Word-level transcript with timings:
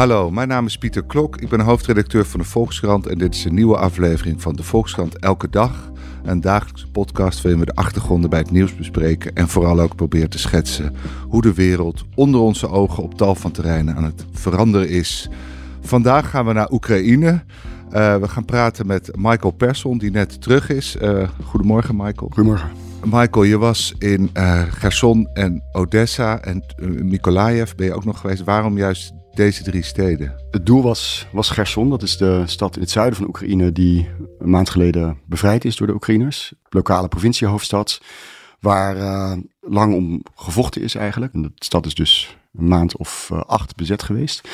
Hallo, 0.00 0.30
mijn 0.30 0.48
naam 0.48 0.66
is 0.66 0.78
Pieter 0.78 1.04
Klok. 1.04 1.36
Ik 1.36 1.48
ben 1.48 1.60
hoofdredacteur 1.60 2.26
van 2.26 2.40
de 2.40 2.46
Volkskrant 2.46 3.06
en 3.06 3.18
dit 3.18 3.34
is 3.34 3.44
een 3.44 3.54
nieuwe 3.54 3.76
aflevering 3.76 4.42
van 4.42 4.56
de 4.56 4.62
Volkskrant 4.62 5.18
Elke 5.18 5.50
Dag. 5.50 5.90
Een 6.22 6.40
dagelijkse 6.40 6.90
podcast 6.90 7.42
waarin 7.42 7.60
we 7.60 7.66
de 7.66 7.74
achtergronden 7.74 8.30
bij 8.30 8.38
het 8.38 8.50
nieuws 8.50 8.76
bespreken 8.76 9.34
en 9.34 9.48
vooral 9.48 9.80
ook 9.80 9.96
proberen 9.96 10.30
te 10.30 10.38
schetsen 10.38 10.94
hoe 11.28 11.42
de 11.42 11.54
wereld 11.54 12.04
onder 12.14 12.40
onze 12.40 12.68
ogen 12.68 13.02
op 13.02 13.14
tal 13.14 13.34
van 13.34 13.50
terreinen 13.50 13.96
aan 13.96 14.04
het 14.04 14.24
veranderen 14.32 14.88
is. 14.88 15.28
Vandaag 15.80 16.30
gaan 16.30 16.46
we 16.46 16.52
naar 16.52 16.70
Oekraïne. 16.70 17.42
Uh, 17.92 18.16
we 18.16 18.28
gaan 18.28 18.44
praten 18.44 18.86
met 18.86 19.10
Michael 19.16 19.52
Persson, 19.52 19.98
die 19.98 20.10
net 20.10 20.42
terug 20.42 20.70
is. 20.70 20.96
Uh, 21.02 21.28
goedemorgen, 21.44 21.96
Michael. 21.96 22.30
Goedemorgen. 22.32 22.70
Michael, 23.04 23.42
je 23.42 23.58
was 23.58 23.94
in 23.98 24.30
uh, 24.34 24.62
Gerson 24.70 25.28
en 25.32 25.62
Odessa 25.72 26.38
en 26.38 26.64
Mykolaiv 27.02 27.72
ben 27.74 27.86
je 27.86 27.94
ook 27.94 28.04
nog 28.04 28.20
geweest. 28.20 28.44
Waarom 28.44 28.76
juist 28.76 29.12
deze 29.34 29.62
drie 29.62 29.82
steden? 29.82 30.34
Het 30.50 30.66
doel 30.66 30.82
was, 30.82 31.26
was 31.32 31.50
Gerson. 31.50 31.90
Dat 31.90 32.02
is 32.02 32.16
de 32.16 32.42
stad 32.46 32.74
in 32.74 32.80
het 32.80 32.90
zuiden 32.90 33.16
van 33.16 33.26
Oekraïne 33.26 33.72
die 33.72 34.08
een 34.38 34.50
maand 34.50 34.70
geleden 34.70 35.18
bevrijd 35.26 35.64
is 35.64 35.76
door 35.76 35.86
de 35.86 35.94
Oekraïners. 35.94 36.52
Lokale 36.68 37.08
provinciehoofdstad, 37.08 38.00
waar 38.60 38.96
uh, 38.96 39.32
lang 39.60 39.94
om 39.94 40.22
gevochten 40.34 40.82
is 40.82 40.94
eigenlijk. 40.94 41.32
En 41.32 41.42
de 41.42 41.52
stad 41.54 41.86
is 41.86 41.94
dus 41.94 42.36
een 42.52 42.68
maand 42.68 42.96
of 42.96 43.28
uh, 43.32 43.40
acht 43.40 43.76
bezet 43.76 44.02
geweest. 44.02 44.48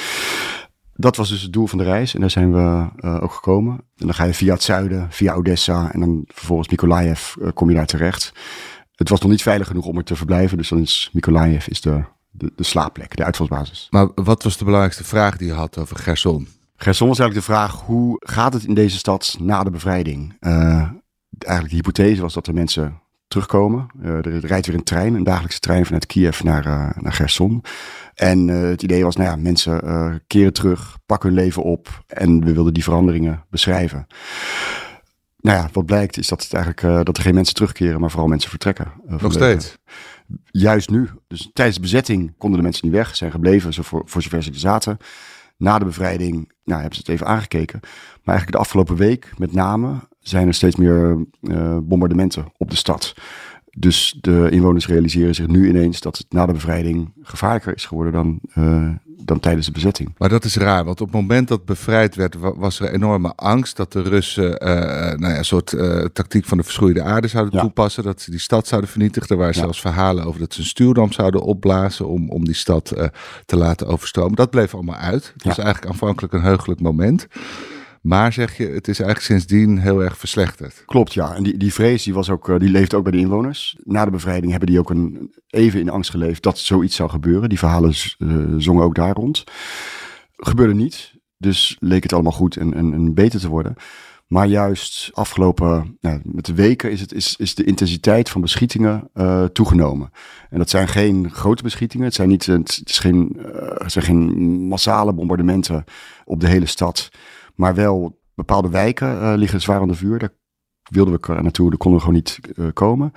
Dat 0.94 1.16
was 1.16 1.28
dus 1.28 1.42
het 1.42 1.52
doel 1.52 1.66
van 1.66 1.78
de 1.78 1.84
reis 1.84 2.14
en 2.14 2.20
daar 2.20 2.30
zijn 2.30 2.52
we 2.52 2.88
uh, 3.00 3.22
ook 3.22 3.33
gekomen. 3.33 3.74
En 3.74 4.06
dan 4.06 4.14
ga 4.14 4.24
je 4.24 4.34
via 4.34 4.52
het 4.52 4.62
zuiden, 4.62 5.06
via 5.11 5.34
Odessa 5.34 5.92
en 5.92 6.00
dan 6.00 6.24
vervolgens 6.27 6.68
Mykolaiv 6.68 7.34
kom 7.55 7.68
je 7.68 7.74
daar 7.77 7.86
terecht. 7.86 8.33
Het 8.94 9.08
was 9.08 9.20
nog 9.20 9.30
niet 9.30 9.42
veilig 9.42 9.66
genoeg 9.66 9.86
om 9.86 9.96
er 9.96 10.05
te 10.05 10.16
verblijven, 10.16 10.56
dus 10.56 10.68
dan 10.68 10.80
is 10.80 11.11
Mykolaiv 11.12 11.66
is 11.66 11.80
de 11.80 12.05
de, 12.39 12.53
de 12.56 12.65
slaapplek, 12.65 13.17
de 13.17 13.25
uitvalsbasis. 13.25 13.87
Maar 13.91 14.09
wat 14.15 14.42
was 14.42 14.56
de 14.56 14.65
belangrijkste 14.65 15.05
vraag 15.05 15.37
die 15.37 15.47
je 15.47 15.55
had 15.55 15.79
over 15.79 15.97
Gerson? 15.97 16.48
Gerson 16.77 17.09
was 17.09 17.19
eigenlijk 17.19 17.48
de 17.48 17.53
vraag, 17.53 17.81
hoe 17.81 18.17
gaat 18.19 18.53
het 18.53 18.65
in 18.65 18.75
deze 18.75 18.97
stad 18.97 19.37
na 19.41 19.62
de 19.62 19.70
bevrijding? 19.70 20.37
Uh, 20.41 20.53
eigenlijk 21.39 21.69
de 21.69 21.77
hypothese 21.77 22.23
was 22.23 22.34
dat 22.34 22.47
er 22.47 22.55
mensen 22.55 23.01
terugkomen. 23.29 23.87
Uh, 24.03 24.11
er 24.11 24.47
rijdt 24.47 24.67
weer 24.67 24.77
een 24.77 24.83
trein, 24.83 25.14
een 25.14 25.25
dagelijkse 25.25 25.61
trein 25.61 25.84
vanuit 25.84 26.07
Kiev 26.07 26.41
naar, 26.41 26.67
uh, 26.67 26.91
naar 27.01 27.12
Gerson. 27.12 27.64
En 28.14 28.48
het 28.48 28.83
idee 28.83 29.05
was, 29.05 29.17
nou 29.17 29.29
ja, 29.29 29.37
mensen 29.37 29.81
keren 30.27 30.53
terug, 30.53 30.98
pakken 31.07 31.29
hun 31.29 31.39
leven 31.39 31.62
op 31.62 32.05
en 32.07 32.45
we 32.45 32.53
wilden 32.53 32.75
die 32.75 32.84
veranderingen 32.84 33.45
beschrijven. 33.51 34.07
Nou 35.41 35.59
ja, 35.59 35.69
wat 35.73 35.87
blijkt 35.87 36.17
is 36.17 36.29
dat, 36.29 36.42
het 36.42 36.55
eigenlijk, 36.55 37.07
dat 37.07 37.17
er 37.17 37.23
geen 37.23 37.34
mensen 37.34 37.55
terugkeren, 37.55 38.01
maar 38.01 38.11
vooral 38.11 38.29
mensen 38.29 38.51
vertrekken. 38.51 38.92
Nog 39.07 39.33
steeds? 39.33 39.79
Juist 40.44 40.91
nu. 40.91 41.08
Dus 41.27 41.50
tijdens 41.52 41.77
de 41.77 41.82
bezetting 41.82 42.34
konden 42.38 42.58
de 42.58 42.64
mensen 42.64 42.86
niet 42.86 42.96
weg, 42.96 43.16
zijn 43.16 43.30
gebleven 43.30 43.72
zo 43.72 43.82
voor, 43.82 44.02
voor 44.05 44.22
zover 44.22 44.42
ze 44.42 44.50
zaten. 44.55 44.96
Na 45.56 45.78
de 45.78 45.84
bevrijding 45.84 46.52
nou, 46.64 46.80
hebben 46.80 46.98
ze 46.98 47.05
het 47.05 47.14
even 47.14 47.27
aangekeken. 47.27 47.80
Maar 47.83 48.34
eigenlijk 48.34 48.50
de 48.50 48.58
afgelopen 48.58 48.96
week 48.96 49.33
met 49.38 49.52
name 49.52 49.94
zijn 50.20 50.46
er 50.46 50.55
steeds 50.55 50.77
meer 50.77 51.27
uh, 51.41 51.78
bombardementen 51.83 52.52
op 52.56 52.70
de 52.70 52.77
stad. 52.77 53.14
Dus 53.78 54.18
de 54.20 54.48
inwoners 54.51 54.86
realiseren 54.86 55.34
zich 55.34 55.46
nu 55.46 55.68
ineens 55.68 56.01
dat 56.01 56.18
het 56.18 56.27
na 56.28 56.46
de 56.46 56.52
bevrijding 56.52 57.12
gevaarlijker 57.22 57.74
is 57.74 57.84
geworden 57.84 58.12
dan, 58.12 58.40
uh, 58.55 58.89
dan 59.27 59.41
tijdens 59.41 59.67
de 59.67 59.73
bezetting. 59.73 60.14
Maar 60.19 60.29
dat 60.29 60.45
is 60.45 60.57
raar, 60.57 60.85
want 60.85 61.01
op 61.01 61.07
het 61.07 61.17
moment 61.17 61.48
dat 61.48 61.64
bevrijd 61.64 62.14
werd, 62.14 62.37
was 62.39 62.81
er 62.81 62.92
enorme 62.92 63.33
angst 63.35 63.77
dat 63.77 63.92
de 63.92 64.03
Russen 64.03 64.51
uh, 64.51 64.69
nou 65.19 65.33
ja, 65.33 65.39
een 65.39 65.45
soort 65.45 65.73
uh, 65.73 66.05
tactiek 66.05 66.45
van 66.45 66.59
de 66.59 66.64
verschroeide 66.64 67.03
aarde 67.03 67.29
zouden 67.29 67.55
ja. 67.55 67.61
toepassen. 67.61 68.03
Dat 68.03 68.20
ze 68.20 68.31
die 68.31 68.41
stad 68.41 68.67
zouden 68.67 68.91
vernietigen. 68.91 69.29
Er 69.29 69.37
waren 69.37 69.55
ja. 69.55 69.61
zelfs 69.61 69.81
verhalen 69.81 70.25
over 70.25 70.41
dat 70.41 70.55
ze 70.55 70.61
een 70.61 70.67
stuurdam 70.67 71.13
zouden 71.13 71.42
opblazen 71.42 72.09
om, 72.09 72.31
om 72.31 72.45
die 72.45 72.55
stad 72.55 72.92
uh, 72.97 73.05
te 73.47 73.57
laten 73.57 73.87
overstromen. 73.87 74.37
Dat 74.37 74.51
bleef 74.51 74.75
allemaal 74.75 74.97
uit. 74.97 75.33
Het 75.33 75.45
was 75.45 75.58
eigenlijk 75.58 75.93
aanvankelijk 75.93 76.33
een 76.33 76.43
heugelijk 76.43 76.81
moment. 76.81 77.27
Maar 78.06 78.33
zeg 78.33 78.56
je, 78.56 78.67
het 78.67 78.89
is 78.89 79.00
eigenlijk 79.00 79.20
sindsdien 79.20 79.78
heel 79.78 80.02
erg 80.02 80.18
verslechterd. 80.18 80.83
Klopt, 80.86 81.14
ja. 81.14 81.34
En 81.34 81.42
die, 81.42 81.56
die 81.56 81.72
vrees 81.72 82.02
die 82.02 82.14
was 82.14 82.30
ook, 82.30 82.58
die 82.58 82.70
leeft 82.70 82.94
ook 82.94 83.02
bij 83.02 83.12
de 83.12 83.18
inwoners. 83.18 83.77
Na 83.83 84.05
de 84.05 84.11
bevrijding 84.11 84.50
hebben 84.50 84.68
die 84.68 84.78
ook 84.78 84.90
een, 84.90 85.34
even 85.46 85.80
in 85.80 85.89
angst 85.89 86.11
geleefd 86.11 86.42
dat 86.42 86.58
zoiets 86.58 86.96
zou 86.96 87.11
gebeuren. 87.11 87.48
Die 87.48 87.58
verhalen 87.58 87.95
uh, 88.18 88.55
zongen 88.56 88.84
ook 88.84 88.95
daar 88.95 89.14
rond. 89.14 89.45
Gebeurde 90.36 90.74
niet. 90.74 91.14
Dus 91.39 91.77
leek 91.80 92.02
het 92.02 92.12
allemaal 92.12 92.33
goed 92.33 92.56
en, 92.56 92.74
en, 92.74 93.14
beter 93.14 93.40
te 93.40 93.48
worden. 93.48 93.74
Maar 94.27 94.46
juist 94.46 95.11
afgelopen 95.12 95.98
nou, 96.00 96.20
met 96.24 96.46
de 96.46 96.55
weken 96.55 96.90
is, 96.90 97.00
het, 97.00 97.12
is, 97.12 97.36
is 97.36 97.55
de 97.55 97.64
intensiteit 97.64 98.28
van 98.28 98.40
beschietingen 98.40 99.11
uh, 99.14 99.45
toegenomen. 99.45 100.11
En 100.50 100.58
dat 100.58 100.70
zijn 100.70 100.89
geen 100.89 101.30
grote 101.30 101.62
beschietingen. 101.62 102.06
Het 102.06 102.14
zijn, 102.14 102.28
niet, 102.28 102.46
het, 102.46 102.83
is 102.84 102.98
geen, 102.98 103.36
uh, 103.39 103.86
geen 103.86 104.33
massale 104.68 105.12
bombardementen 105.12 105.84
op 106.24 106.40
de 106.40 106.48
hele 106.48 106.66
stad. 106.66 107.11
Maar 107.56 107.74
wel 107.74 108.20
bepaalde 108.34 108.68
wijken 108.68 109.22
uh, 109.22 109.33
liggen 109.36 109.61
zwaar 109.61 109.80
onder 109.80 109.96
vuur. 109.96 110.18
Daar 110.18 110.33
wilden 110.90 111.20
we 111.20 111.42
naartoe, 111.42 111.68
daar 111.68 111.78
konden 111.78 112.00
we 112.00 112.06
gewoon 112.06 112.22
niet 112.22 112.40
uh, 112.55 112.67
komen. 112.72 113.12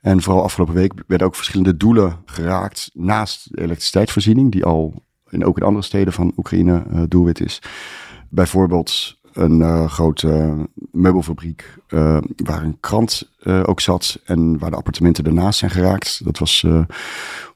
En 0.00 0.22
vooral 0.22 0.42
afgelopen 0.42 0.74
week 0.74 0.92
werden 1.06 1.26
ook 1.26 1.34
verschillende 1.34 1.76
doelen 1.76 2.16
geraakt 2.24 2.90
naast 2.92 3.54
de 3.54 3.62
elektriciteitsvoorziening, 3.62 4.52
die 4.52 4.64
al 4.64 5.02
in, 5.28 5.44
ook 5.44 5.56
in 5.56 5.62
andere 5.62 5.84
steden 5.84 6.12
van 6.12 6.32
Oekraïne 6.36 6.84
uh, 6.92 7.02
doelwit 7.08 7.40
is. 7.40 7.62
Bijvoorbeeld 8.28 9.16
een 9.32 9.88
grote 9.88 10.56
meubelfabriek 10.90 11.78
waar 12.36 12.62
een 12.62 12.80
krant 12.80 13.30
ook 13.44 13.80
zat 13.80 14.20
en 14.24 14.58
waar 14.58 14.70
de 14.70 14.76
appartementen 14.76 15.24
daarnaast 15.24 15.58
zijn 15.58 15.70
geraakt. 15.70 16.24
Dat 16.24 16.38
was 16.38 16.66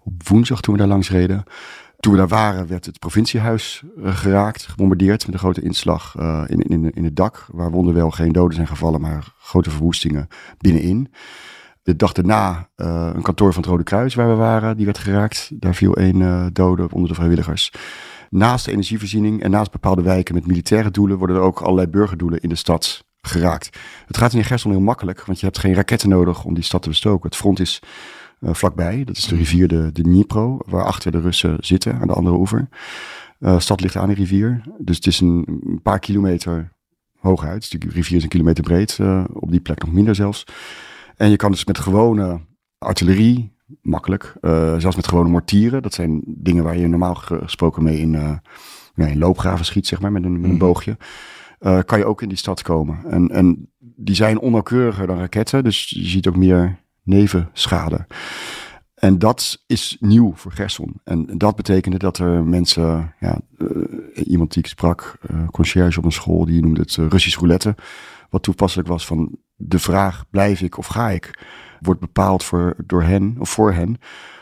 op 0.00 0.28
woensdag 0.28 0.60
toen 0.60 0.75
we 0.75 0.81
daar 0.81 0.88
langs 0.88 1.10
reden. 1.10 1.44
Toen 2.03 2.13
we 2.13 2.19
daar 2.19 2.29
waren, 2.29 2.67
werd 2.67 2.87
het 2.87 2.99
provinciehuis 2.99 3.83
uh, 3.97 4.17
geraakt, 4.17 4.67
gebombardeerd 4.67 5.25
met 5.25 5.35
een 5.35 5.41
grote 5.41 5.63
inslag 5.63 6.15
uh, 6.19 6.43
in, 6.47 6.61
in, 6.61 6.91
in 6.91 7.05
het 7.05 7.17
dak. 7.17 7.47
Waar 7.53 7.71
wonderwel 7.71 8.11
geen 8.11 8.33
doden 8.33 8.55
zijn 8.55 8.67
gevallen, 8.67 9.01
maar 9.01 9.35
grote 9.39 9.71
verwoestingen 9.71 10.29
binnenin. 10.59 11.13
De 11.83 11.97
dag 11.97 12.13
daarna 12.13 12.69
uh, 12.77 13.11
een 13.15 13.23
kantoor 13.23 13.53
van 13.53 13.63
het 13.63 13.71
Rode 13.71 13.83
Kruis 13.83 14.15
waar 14.15 14.29
we 14.29 14.35
waren, 14.35 14.77
die 14.77 14.85
werd 14.85 14.99
geraakt. 14.99 15.51
Daar 15.55 15.75
viel 15.75 15.97
één 15.97 16.51
dode 16.53 16.89
onder 16.91 17.09
de 17.09 17.15
vrijwilligers. 17.15 17.73
Naast 18.31 18.65
de 18.65 18.73
energievoorziening 18.73 19.43
en 19.43 19.51
naast 19.51 19.71
bepaalde 19.71 20.03
wijken 20.03 20.34
met 20.34 20.47
militaire 20.47 20.91
doelen 20.91 21.19
worden 21.19 21.37
er 21.37 21.43
ook 21.43 21.61
allerlei 21.61 21.87
burgerdoelen 21.87 22.41
in 22.41 22.49
de 22.49 22.55
stad 22.55 23.05
geraakt. 23.21 23.79
Het 24.07 24.17
gaat 24.17 24.33
in 24.33 24.45
Gerson 24.45 24.71
heel 24.71 24.81
makkelijk, 24.81 25.25
want 25.25 25.41
je 25.41 25.47
hebt 25.47 25.59
geen 25.59 25.75
raketten 25.75 26.09
nodig 26.09 26.45
om 26.45 26.55
die 26.55 26.65
stad 26.65 26.83
te 26.83 26.89
bestoken. 26.89 27.29
Het 27.29 27.39
front 27.39 27.61
is 27.61 27.83
uh, 27.83 27.89
vlakbij. 28.42 29.04
Dat 29.04 29.16
is 29.16 29.25
de 29.25 29.36
rivier 29.36 29.69
de, 29.69 29.91
de 29.92 30.03
Dnipro, 30.03 30.58
waarachter 30.66 31.12
de 31.12 31.20
Russen 31.20 31.56
zitten 31.60 32.00
aan 32.00 32.06
de 32.06 32.12
andere 32.12 32.36
oever. 32.36 32.69
Uh, 33.41 33.58
stad 33.58 33.80
ligt 33.80 33.97
aan 33.97 34.08
de 34.08 34.14
rivier, 34.14 34.62
dus 34.78 34.97
het 34.97 35.06
is 35.06 35.20
een, 35.20 35.60
een 35.66 35.82
paar 35.82 35.98
kilometer 35.98 36.72
hooguit. 37.19 37.70
De 37.70 37.88
rivier 37.88 38.16
is 38.16 38.22
een 38.22 38.28
kilometer 38.28 38.62
breed, 38.64 38.98
uh, 39.00 39.25
op 39.32 39.50
die 39.50 39.60
plek 39.60 39.84
nog 39.84 39.92
minder 39.92 40.14
zelfs. 40.14 40.47
En 41.16 41.30
je 41.30 41.36
kan 41.36 41.50
dus 41.50 41.64
met 41.64 41.78
gewone 41.78 42.41
artillerie, 42.78 43.56
makkelijk, 43.80 44.34
zelfs 44.78 44.97
met 44.97 45.09
gewone 45.09 45.28
mortieren, 45.28 45.82
dat 45.82 45.94
zijn 45.94 46.22
dingen 46.26 46.64
waar 46.64 46.76
je 46.76 46.88
normaal 46.88 47.14
gesproken 47.14 47.82
mee 47.82 47.98
in, 47.98 48.12
ja, 48.94 49.06
in 49.06 49.19
loopgraven 49.19 49.64
schiet, 49.64 49.86
zeg 49.86 50.00
maar, 50.00 50.12
met 50.12 50.24
een, 50.24 50.41
met 50.41 50.50
een 50.50 50.59
boogje. 50.59 50.97
kan 51.84 51.98
je 51.98 52.04
ook 52.04 52.22
in 52.22 52.28
die 52.28 52.38
stad 52.38 52.62
komen. 52.62 52.98
En, 53.04 53.28
en 53.28 53.72
die 53.78 54.15
zijn 54.15 54.38
onnauwkeuriger 54.38 55.06
dan 55.06 55.18
raketten, 55.18 55.65
dus 55.65 55.88
je 55.88 56.04
ziet 56.04 56.28
ook 56.28 56.36
meer 56.36 56.82
nevenschade. 57.03 58.07
En 58.95 59.19
dat 59.19 59.63
is 59.66 59.97
nieuw 60.01 60.33
voor 60.34 60.53
Gerson. 60.53 61.01
En 61.04 61.39
dat 61.39 61.57
betekende 61.57 61.99
dat 61.99 62.19
er 62.19 62.45
mensen, 62.45 63.15
ja, 63.21 63.41
uh, 63.59 63.69
iemand 64.27 64.53
die 64.53 64.63
ik 64.63 64.69
sprak, 64.69 65.19
uh, 65.31 65.49
conciërge 65.49 65.99
op 65.99 66.04
een 66.04 66.13
school, 66.13 66.45
die 66.45 66.63
noemde 66.63 66.81
het 66.81 66.97
uh, 66.97 67.07
Russisch 67.09 67.39
roulette. 67.39 67.75
Wat 68.31 68.43
toepasselijk 68.43 68.89
was 68.89 69.07
van 69.07 69.39
de 69.54 69.78
vraag, 69.78 70.25
blijf 70.31 70.60
ik 70.60 70.78
of 70.78 70.87
ga 70.87 71.10
ik? 71.10 71.45
Wordt 71.81 72.01
bepaald 72.01 72.45
voor, 72.45 72.75
door 72.87 73.03
hen 73.03 73.37
of 73.39 73.51
voor 73.51 73.72
hen. 73.72 73.97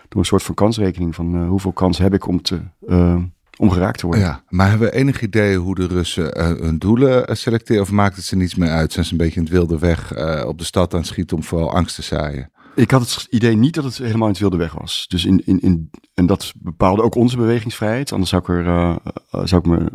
Door 0.08 0.20
een 0.20 0.26
soort 0.26 0.42
van 0.42 0.54
kansrekening 0.54 1.14
van 1.14 1.46
hoeveel 1.46 1.72
kans 1.72 1.98
heb 1.98 2.14
ik 2.14 2.26
om 2.26 2.42
te 2.42 2.60
om 3.60 3.70
geraakt 3.70 3.98
te 3.98 4.06
worden. 4.06 4.24
Ja, 4.24 4.44
maar 4.48 4.68
hebben 4.68 4.88
we 4.88 4.94
enig 4.94 5.22
idee 5.22 5.56
hoe 5.56 5.74
de 5.74 5.86
Russen 5.86 6.38
uh, 6.38 6.46
hun 6.46 6.78
doelen 6.78 7.30
uh, 7.30 7.36
selecteren? 7.36 7.82
Of 7.82 7.90
maakt 7.90 8.16
het 8.16 8.24
ze 8.24 8.36
niets 8.36 8.54
meer 8.54 8.70
uit? 8.70 8.92
Zijn 8.92 9.04
ze 9.04 9.12
een 9.12 9.18
beetje 9.18 9.36
in 9.36 9.42
het 9.42 9.52
wilde 9.52 9.78
weg 9.78 10.16
uh, 10.16 10.44
op 10.46 10.58
de 10.58 10.64
stad 10.64 10.92
aan 10.92 10.98
het 10.98 11.08
schieten 11.08 11.36
om 11.36 11.42
vooral 11.42 11.72
angst 11.74 11.94
te 11.94 12.02
zaaien? 12.02 12.50
Ik 12.74 12.90
had 12.90 13.00
het 13.00 13.26
idee 13.30 13.56
niet 13.56 13.74
dat 13.74 13.84
het 13.84 13.98
helemaal 13.98 14.26
in 14.26 14.32
het 14.32 14.40
wilde 14.40 14.56
weg 14.56 14.72
was. 14.72 15.06
Dus 15.08 15.24
in, 15.24 15.42
in, 15.46 15.60
in, 15.60 15.90
en 16.14 16.26
dat 16.26 16.52
bepaalde 16.56 17.02
ook 17.02 17.14
onze 17.14 17.36
bewegingsvrijheid. 17.36 18.12
Anders 18.12 18.30
zou 18.30 18.42
ik, 18.42 18.48
er, 18.48 18.98
zou 19.48 19.62
ik 19.62 19.66
me 19.66 19.90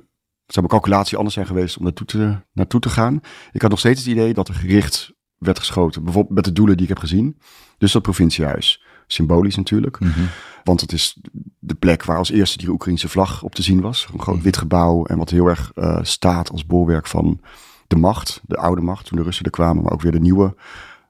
zou 0.46 0.66
mijn 0.68 0.68
calculatie 0.68 1.18
anders 1.18 1.36
zijn 1.36 1.48
geweest 1.48 1.78
om 1.78 1.84
naartoe 1.84 2.08
te, 2.08 2.36
naartoe 2.54 2.80
te 2.80 2.90
gaan. 2.90 3.20
Ik 3.52 3.62
had 3.62 3.70
nog 3.70 3.80
steeds 3.80 4.00
het 4.00 4.10
idee 4.10 4.34
dat 4.34 4.48
er 4.48 4.54
gericht 4.54 5.14
werd 5.38 5.60
geschoten. 5.60 6.04
Bijvoorbeeld 6.04 6.36
met 6.36 6.46
de 6.46 6.52
doelen 6.52 6.76
die 6.76 6.84
ik 6.84 6.94
heb 6.94 7.00
gezien. 7.00 7.38
Dus 7.78 7.92
dat 7.92 8.02
provinciehuis. 8.02 8.84
Symbolisch 9.08 9.56
natuurlijk. 9.56 10.00
Mhm. 10.00 10.22
Want 10.64 10.82
het 10.82 10.92
is 10.92 11.20
de 11.60 11.76
plek 11.76 12.04
waar 12.04 12.18
als 12.18 12.32
eerste 12.32 12.58
die 12.58 12.70
Oekraïnse 12.70 13.10
vlag 13.10 13.44
op 13.44 13.56
te 13.56 13.64
zien 13.64 13.82
was. 13.82 14.08
Een 14.14 14.22
groot 14.22 14.42
wit 14.42 14.58
gebouw 14.58 15.06
en 15.06 15.18
wat 15.18 15.30
heel 15.30 15.48
erg 15.48 15.72
eh, 15.76 16.00
staat 16.02 16.52
als 16.52 16.66
bolwerk 16.66 17.08
van 17.08 17.40
de 17.88 17.96
macht. 17.96 18.42
De 18.44 18.58
oude 18.58 18.82
macht, 18.82 19.06
toen 19.06 19.18
de 19.18 19.24
Russen 19.24 19.46
er 19.46 19.52
kwamen. 19.52 19.84
Maar 19.84 19.92
ook 19.92 20.02
weer 20.02 20.12
de 20.12 20.20
nieuwe 20.20 20.56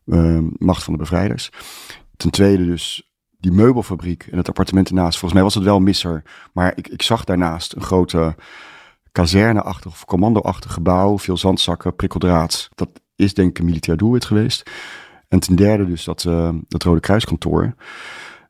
eh, 0.06 0.40
macht 0.58 0.84
van 0.84 0.94
de 0.94 1.00
bevrijders. 1.00 1.50
Ten 2.18 2.32
tweede 2.32 2.66
dus 2.66 3.10
die 3.40 3.52
meubelfabriek 3.52 4.28
en 4.32 4.38
het 4.38 4.48
appartement 4.48 4.88
ernaast. 4.88 5.18
Volgens 5.20 5.34
mij 5.34 5.44
was 5.44 5.54
het 5.56 5.64
wel 5.64 5.80
misser. 5.80 6.24
Maar 6.54 6.74
ik, 6.76 6.88
ik 6.88 7.02
zag 7.02 7.24
daarnaast 7.24 7.76
een 7.76 7.82
grote 7.82 8.36
kazerneachtig 9.12 9.92
of 9.92 10.06
commandoachtig 10.06 10.74
gebouw. 10.74 11.18
Veel 11.18 11.38
zandzakken, 11.38 11.96
prikkeldraad. 11.96 12.70
Dat 12.76 12.90
is 13.16 13.34
denk 13.34 13.50
ik 13.50 13.60
een 13.60 13.66
militair 13.66 13.98
doelwit 13.98 14.26
geweest. 14.26 14.70
En 15.36 15.42
ten 15.42 15.56
derde 15.56 15.86
dus 15.86 16.04
dat, 16.04 16.26
eh, 16.26 16.50
dat 16.68 16.84
Rode 16.84 17.00
Kruiskantoor. 17.00 17.76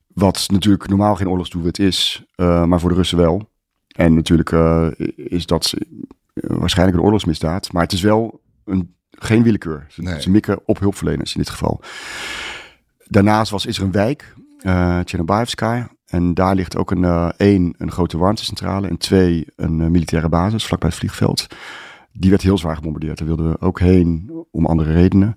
Wat 0.07 0.45
natuurlijk 0.51 0.87
normaal 0.87 1.15
geen 1.15 1.29
oorlogsdoelwit 1.29 1.79
is, 1.79 2.25
eh, 2.35 2.63
maar 2.65 2.79
voor 2.79 2.89
de 2.89 2.95
Russen 2.95 3.17
wel. 3.17 3.49
En 3.87 4.13
natuurlijk 4.13 4.51
eh, 4.51 4.87
is 5.15 5.45
dat 5.45 5.73
waarschijnlijk 6.33 6.97
een 6.97 7.03
oorlogsmisdaad. 7.03 7.71
Maar 7.71 7.83
het 7.83 7.91
is 7.91 8.01
wel 8.01 8.41
een, 8.65 8.95
geen 9.09 9.43
willekeur. 9.43 9.85
Ze, 9.89 10.01
Nee. 10.01 10.21
ze 10.21 10.29
mikken 10.29 10.59
op 10.65 10.79
hulpverleners 10.79 11.35
in 11.35 11.41
dit 11.41 11.49
geval. 11.49 11.81
Daarnaast 13.07 13.51
was, 13.51 13.65
is 13.65 13.77
er 13.77 13.83
een 13.83 13.91
wijk, 13.91 14.33
uh, 14.61 14.99
Tjernobyevska. 14.99 15.89
En 16.05 16.33
daar 16.33 16.55
ligt 16.55 16.77
ook 16.77 16.91
een, 16.91 17.31
één, 17.37 17.73
een 17.77 17.91
grote 17.91 18.17
warmtecentrale. 18.17 18.87
En 18.87 18.97
twee, 18.97 19.45
een 19.55 19.91
militaire 19.91 20.29
basis 20.29 20.65
vlakbij 20.65 20.89
het 20.89 20.97
vliegveld. 20.97 21.47
Die 22.11 22.29
werd 22.29 22.41
heel 22.41 22.57
zwaar 22.57 22.75
gebombardeerd. 22.75 23.17
Daar 23.17 23.27
wilden 23.27 23.49
we 23.49 23.59
ook 23.59 23.79
heen 23.79 24.31
om 24.51 24.65
andere 24.65 24.93
redenen. 24.93 25.35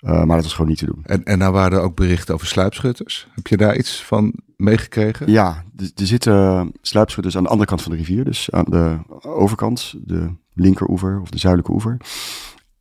Uh, 0.00 0.10
maar 0.10 0.36
dat 0.36 0.44
was 0.44 0.52
gewoon 0.52 0.68
niet 0.68 0.78
te 0.78 0.86
doen. 0.86 1.00
En, 1.02 1.24
en 1.24 1.38
nou 1.38 1.52
waren 1.52 1.78
er 1.78 1.84
ook 1.84 1.96
berichten 1.96 2.34
over 2.34 2.46
sluipschutters. 2.46 3.28
Heb 3.34 3.46
je 3.46 3.56
daar 3.56 3.76
iets 3.76 4.04
van 4.04 4.34
meegekregen? 4.56 5.30
Ja, 5.30 5.64
er, 5.76 5.90
er 5.94 6.06
zitten 6.06 6.72
sluipschutters 6.80 7.36
aan 7.36 7.42
de 7.42 7.48
andere 7.48 7.68
kant 7.68 7.82
van 7.82 7.92
de 7.92 7.98
rivier. 7.98 8.24
Dus 8.24 8.50
aan 8.50 8.64
de 8.64 8.98
overkant, 9.20 9.94
de 10.04 10.34
linkeroever 10.54 11.20
of 11.20 11.30
de 11.30 11.38
zuidelijke 11.38 11.74
oever. 11.74 11.96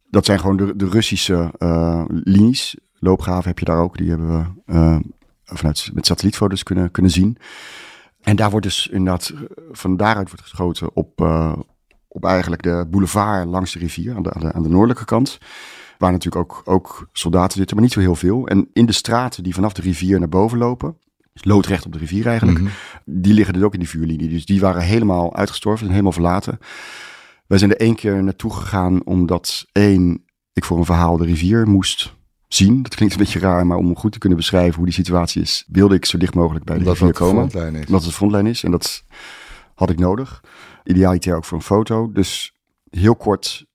Dat 0.10 0.26
zijn 0.26 0.40
gewoon 0.40 0.58
de, 0.58 0.76
de 0.76 0.90
Russische 0.90 1.54
uh, 1.60 2.04
linies. 2.08 2.76
Loopgraven 2.94 3.48
heb 3.48 3.60
je 3.60 3.66
daar 3.66 3.80
ook. 3.80 3.98
Die 3.98 4.10
hebben 4.10 4.28
we 4.28 4.74
uh, 4.74 5.00
vanuit 5.44 5.90
met 5.94 6.06
satellietfoto's 6.06 6.64
kunnen, 6.64 6.92
kunnen 6.92 7.12
zien. 7.12 7.38
En 8.22 8.36
daar 8.36 8.50
wordt 8.50 8.66
dus 8.66 8.88
inderdaad 8.88 9.34
van 9.72 9.98
daaruit 9.98 10.28
wordt 10.28 10.42
geschoten 10.42 10.96
op, 10.96 11.22
op 12.08 12.26
eigenlijk 12.26 12.62
de 12.62 12.86
boulevard 12.90 13.48
langs 13.48 13.74
de 13.74 13.80
rivier 13.80 14.16
aan 14.16 14.24
de, 14.24 14.34
aan 14.34 14.42
de, 14.42 14.54
aan 14.54 14.64
de 14.64 14.70
noordelijke 14.70 15.06
kant. 15.06 15.38
Waar 15.98 16.12
natuurlijk 16.12 16.52
ook, 16.52 16.62
ook 16.66 17.10
soldaten 17.12 17.58
zitten, 17.58 17.76
maar 17.76 17.86
niet 17.86 17.94
zo 17.94 18.00
heel 18.00 18.16
veel. 18.16 18.48
En 18.48 18.70
in 18.74 18.86
de 18.86 18.92
straten 18.92 19.44
die 19.44 19.54
vanaf 19.54 19.74
de 19.74 19.82
rivier 19.82 20.20
naar 20.20 20.30
boven 20.30 20.58
lopen, 20.58 20.98
loodrecht 21.34 21.86
op 21.86 21.92
de 21.92 21.98
rivier 21.98 22.28
eigenlijk, 22.28 22.60
mm 22.60 22.66
-hmm. 22.66 23.22
die 23.22 23.34
liggen 23.34 23.54
dus 23.54 23.64
ook 23.64 23.74
in 23.74 23.80
die 23.80 23.90
vuurlinie. 23.90 24.30
Dus 24.30 24.46
die 24.46 24.60
waren 24.60 24.82
helemaal 24.82 25.36
uitgestorven 25.36 25.86
en 25.86 25.92
helemaal 25.92 26.12
verlaten. 26.12 26.60
Wij 27.48 27.58
zijn 27.58 27.72
er 27.72 27.80
één 27.80 27.96
keer 27.96 28.24
naartoe 28.24 28.54
gegaan 28.54 29.06
omdat 29.06 29.66
één, 29.72 30.24
ik 30.54 30.66
voor 30.66 30.78
een 30.78 30.86
verhaal 30.86 31.18
de 31.18 31.26
rivier 31.26 31.68
moest 31.68 32.16
zien. 32.48 32.84
Dat 32.84 32.96
klinkt 32.96 33.14
een 33.16 33.22
beetje 33.22 33.40
raar, 33.40 33.68
maar 33.68 33.78
om 33.78 33.96
goed 33.96 34.12
te 34.12 34.20
kunnen 34.20 34.38
beschrijven 34.38 34.76
hoe 34.76 34.86
die 34.86 34.94
situatie 34.94 35.42
is, 35.42 35.66
wilde 35.68 35.96
ik 35.96 36.06
zo 36.06 36.18
dicht 36.18 36.36
mogelijk 36.36 36.66
bij 36.66 36.76
de 36.76 36.82
Omdat 36.82 36.98
rivier 36.98 37.14
komen. 37.14 37.44
Omdat 37.44 37.88
het 37.90 38.04
de 38.04 38.12
frontlijn 38.12 38.48
is 38.48 38.64
en 38.64 38.72
dat 38.72 39.04
had 39.76 39.90
ik 39.90 40.00
nodig. 40.00 40.44
Idealiter 40.84 41.36
ook 41.36 41.46
voor 41.46 41.58
een 41.58 41.64
foto. 41.64 42.12
Dus 42.12 42.54
heel 42.90 43.16
kort 43.16 43.66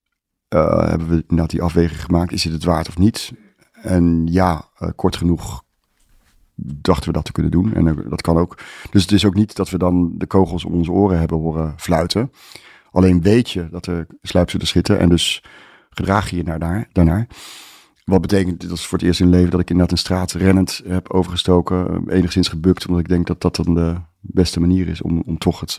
uh, 0.54 0.88
hebben 0.88 1.08
we 1.08 1.14
inderdaad 1.14 1.50
die 1.50 1.62
afweging 1.62 2.04
gemaakt. 2.04 2.32
Is 2.32 2.44
het 2.44 2.52
het 2.52 2.64
waard 2.64 2.88
of 2.88 2.98
niet? 2.98 3.32
En 3.72 4.26
ja, 4.26 4.68
uh, 4.78 4.88
kort 4.96 5.16
genoeg 5.16 5.62
dachten 6.62 7.06
we 7.06 7.12
dat 7.12 7.24
te 7.24 7.32
kunnen 7.32 7.52
doen. 7.52 7.74
En 7.74 7.86
uh, 7.86 7.94
dat 8.08 8.20
kan 8.20 8.36
ook. 8.36 8.58
Dus 8.90 9.02
het 9.02 9.12
is 9.12 9.24
ook 9.24 9.34
niet 9.34 9.56
dat 9.56 9.70
we 9.70 9.78
dan 9.78 10.12
de 10.16 10.26
kogels 10.26 10.64
om 10.64 10.72
onze 10.72 10.92
oren 10.92 11.18
hebben 11.18 11.38
horen 11.38 11.74
fluiten. 11.76 12.32
Alleen 12.90 13.22
weet 13.22 13.50
je 13.50 13.68
dat 13.70 13.86
er 13.86 14.06
sluipschutters 14.22 14.72
zitten 14.72 14.98
en 14.98 15.08
dus 15.08 15.44
gedraag 15.90 16.30
je 16.30 16.36
je 16.36 16.42
naar 16.42 16.58
daar, 16.58 16.88
daarnaar. 16.92 17.26
Wat 18.04 18.20
betekent, 18.20 18.68
dat 18.68 18.78
is 18.78 18.86
voor 18.86 18.98
het 18.98 19.06
eerst 19.06 19.20
in 19.20 19.28
leven 19.28 19.50
dat 19.50 19.60
ik 19.60 19.70
inderdaad 19.70 19.92
een 19.92 20.04
straat 20.04 20.32
rennend 20.32 20.82
heb 20.86 21.12
overgestoken. 21.12 22.08
Enigszins 22.08 22.48
gebukt, 22.48 22.86
omdat 22.86 23.02
ik 23.02 23.08
denk 23.08 23.26
dat 23.26 23.40
dat 23.40 23.56
dan 23.56 23.74
de 23.74 23.96
beste 24.20 24.60
manier 24.60 24.88
is 24.88 25.02
om, 25.02 25.22
om 25.26 25.38
toch 25.38 25.60
het, 25.60 25.78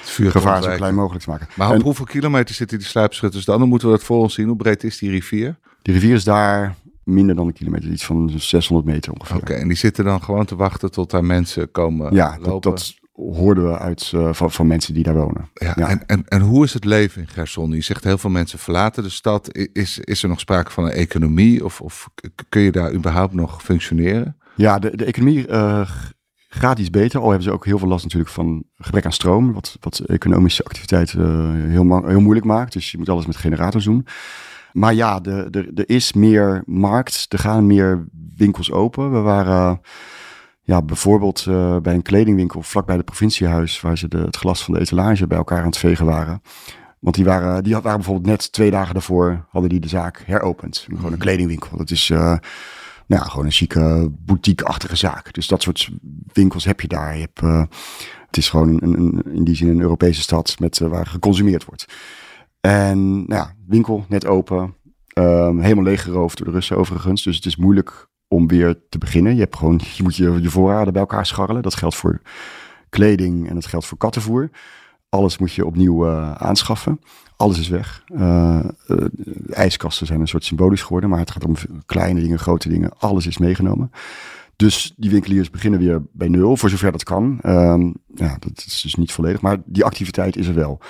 het 0.00 0.10
vuur 0.10 0.30
gevaar 0.30 0.62
zo 0.62 0.76
klein 0.76 0.94
mogelijk 0.94 1.24
te 1.24 1.30
maken. 1.30 1.46
Maar 1.54 1.74
op 1.74 1.82
hoeveel 1.82 2.04
kilometer 2.04 2.54
zitten 2.54 2.78
die 2.78 2.86
sluipschutters 2.86 3.44
dan? 3.44 3.58
Dan 3.58 3.68
moeten 3.68 3.88
we 3.88 3.94
dat 3.94 4.04
voor 4.04 4.18
ons 4.18 4.34
zien. 4.34 4.46
Hoe 4.46 4.56
breed 4.56 4.84
is 4.84 4.98
die 4.98 5.10
rivier? 5.10 5.56
Die 5.82 5.94
rivier 5.94 6.14
is 6.14 6.24
daar 6.24 6.74
minder 7.04 7.34
dan 7.34 7.46
een 7.46 7.52
kilometer, 7.52 7.90
iets 7.90 8.04
van 8.04 8.32
600 8.36 8.88
meter 8.88 9.12
ongeveer. 9.12 9.36
Oké, 9.36 9.44
okay, 9.44 9.60
en 9.60 9.68
die 9.68 9.76
zitten 9.76 10.04
dan 10.04 10.22
gewoon 10.22 10.44
te 10.44 10.56
wachten 10.56 10.90
tot 10.90 11.10
daar 11.10 11.24
mensen 11.24 11.70
komen 11.70 12.14
ja, 12.14 12.36
lopen? 12.40 12.50
Dat, 12.50 12.62
dat 12.62 12.94
hoorden 13.14 13.64
we 13.64 13.78
uit 13.78 14.12
uh, 14.14 14.32
van, 14.32 14.50
van 14.50 14.66
mensen 14.66 14.94
die 14.94 15.02
daar 15.02 15.14
wonen. 15.14 15.48
Ja, 15.54 15.72
ja. 15.76 15.88
En, 15.88 16.06
en, 16.06 16.24
en 16.28 16.40
hoe 16.40 16.64
is 16.64 16.74
het 16.74 16.84
leven 16.84 17.20
in 17.20 17.28
Gerson? 17.28 17.70
Je 17.70 17.80
zegt 17.80 18.04
heel 18.04 18.18
veel 18.18 18.30
mensen 18.30 18.58
verlaten 18.58 19.02
de 19.02 19.08
stad. 19.08 19.56
Is, 19.72 19.98
is 19.98 20.22
er 20.22 20.28
nog 20.28 20.40
sprake 20.40 20.70
van 20.70 20.84
een 20.84 20.90
economie? 20.90 21.64
Of, 21.64 21.80
of 21.80 22.10
kun 22.48 22.62
je 22.62 22.72
daar 22.72 22.92
überhaupt 22.92 23.34
nog 23.34 23.62
functioneren? 23.62 24.36
Ja, 24.56 24.78
de, 24.78 24.96
de 24.96 25.04
economie 25.04 25.48
uh, 25.48 25.90
gaat 26.58 26.78
iets 26.78 26.90
beter. 26.90 27.20
Al 27.20 27.28
hebben 27.28 27.44
ze 27.44 27.52
ook 27.52 27.64
heel 27.64 27.78
veel 27.78 27.88
last 27.88 28.02
natuurlijk 28.02 28.30
van 28.30 28.64
gebrek 28.76 29.04
aan 29.04 29.12
stroom. 29.12 29.52
Wat, 29.52 29.76
wat 29.80 29.98
economische 29.98 30.64
activiteit 30.64 31.12
uh, 31.12 31.50
heel, 31.52 32.06
heel 32.06 32.20
moeilijk 32.20 32.46
maakt. 32.46 32.72
Dus 32.72 32.90
je 32.90 32.98
moet 32.98 33.08
alles 33.08 33.26
met 33.26 33.36
generators 33.36 33.84
doen. 33.84 34.06
Maar 34.72 34.94
ja, 34.94 35.22
er 35.22 35.88
is 35.88 36.12
meer 36.12 36.62
markt. 36.66 37.26
Er 37.28 37.38
gaan 37.38 37.66
meer 37.66 38.06
winkels 38.36 38.72
open. 38.72 39.12
We 39.12 39.18
waren 39.18 39.80
ja, 40.62 40.82
bijvoorbeeld 40.82 41.46
uh, 41.48 41.76
bij 41.76 41.94
een 41.94 42.02
kledingwinkel 42.02 42.62
vlakbij 42.62 42.96
het 42.96 43.04
provinciehuis, 43.04 43.80
waar 43.80 43.98
ze 43.98 44.08
de, 44.08 44.18
het 44.18 44.36
glas 44.36 44.64
van 44.64 44.74
de 44.74 44.80
etalage 44.80 45.26
bij 45.26 45.38
elkaar 45.38 45.60
aan 45.60 45.66
het 45.66 45.76
vegen 45.76 46.06
waren. 46.06 46.42
Want 46.98 47.16
die 47.16 47.24
waren, 47.24 47.64
die 47.64 47.72
waren 47.72 47.94
bijvoorbeeld 47.94 48.26
net 48.26 48.52
twee 48.52 48.70
dagen 48.70 48.94
daarvoor, 48.94 49.46
hadden 49.50 49.70
die 49.70 49.80
de 49.80 49.88
zaak 49.88 50.22
heropend. 50.26 50.86
Gewoon 50.94 51.12
een 51.12 51.18
kledingwinkel. 51.18 51.76
Dat 51.76 51.90
is 51.90 52.08
uh, 52.08 52.36
nou 53.06 53.22
ja, 53.22 53.28
gewoon 53.28 53.44
een 53.44 53.52
chique 53.52 54.10
boutique-achtige 54.10 54.96
zaak. 54.96 55.32
Dus 55.32 55.46
dat 55.46 55.62
soort 55.62 55.90
winkels 56.32 56.64
heb 56.64 56.80
je 56.80 56.88
daar. 56.88 57.14
Je 57.14 57.20
hebt, 57.20 57.42
uh, 57.42 57.64
het 58.26 58.36
is 58.36 58.48
gewoon 58.48 58.82
een, 58.82 59.22
in 59.32 59.44
die 59.44 59.54
zin 59.54 59.68
een 59.68 59.80
Europese 59.80 60.20
stad 60.20 60.58
met, 60.58 60.78
waar 60.78 61.06
geconsumeerd 61.06 61.64
wordt. 61.64 61.86
En 62.60 63.14
nou 63.14 63.26
ja, 63.26 63.54
winkel 63.66 64.04
net 64.08 64.26
open. 64.26 64.74
Um, 65.18 65.60
helemaal 65.60 65.84
leeggeroofd 65.84 66.36
door 66.36 66.46
de 66.46 66.52
Russen 66.52 66.76
overigens. 66.76 67.22
Dus 67.22 67.36
het 67.36 67.46
is 67.46 67.56
moeilijk 67.56 68.08
om 68.28 68.46
weer 68.46 68.78
te 68.88 68.98
beginnen. 68.98 69.34
Je, 69.34 69.40
hebt 69.40 69.56
gewoon, 69.56 69.80
je 69.96 70.02
moet 70.02 70.16
je, 70.16 70.38
je 70.42 70.50
voorraden 70.50 70.92
bij 70.92 71.02
elkaar 71.02 71.26
scharrelen. 71.26 71.62
Dat 71.62 71.74
geldt 71.74 71.94
voor 71.94 72.20
kleding 72.88 73.48
en 73.48 73.54
dat 73.54 73.66
geldt 73.66 73.86
voor 73.86 73.98
kattenvoer. 73.98 74.50
Alles 75.14 75.38
moet 75.38 75.52
je 75.52 75.66
opnieuw 75.66 76.06
uh, 76.06 76.32
aanschaffen. 76.32 77.00
Alles 77.36 77.58
is 77.58 77.68
weg. 77.68 78.04
Uh, 78.08 78.64
uh, 78.88 79.06
ijskasten 79.50 80.06
zijn 80.06 80.20
een 80.20 80.28
soort 80.28 80.44
symbolisch 80.44 80.82
geworden, 80.82 81.10
maar 81.10 81.18
het 81.18 81.30
gaat 81.30 81.44
om 81.44 81.54
kleine 81.86 82.20
dingen, 82.20 82.38
grote 82.38 82.68
dingen. 82.68 82.98
Alles 82.98 83.26
is 83.26 83.38
meegenomen. 83.38 83.90
Dus 84.56 84.94
die 84.96 85.10
winkeliers 85.10 85.50
beginnen 85.50 85.80
weer 85.80 86.02
bij 86.12 86.28
nul, 86.28 86.56
voor 86.56 86.70
zover 86.70 86.92
dat 86.92 87.02
kan. 87.02 87.38
Um, 87.42 87.94
ja, 88.14 88.36
dat 88.38 88.62
is 88.66 88.80
dus 88.80 88.94
niet 88.94 89.12
volledig, 89.12 89.40
maar 89.40 89.56
die 89.64 89.84
activiteit 89.84 90.36
is 90.36 90.46
er 90.46 90.54
wel. 90.54 90.80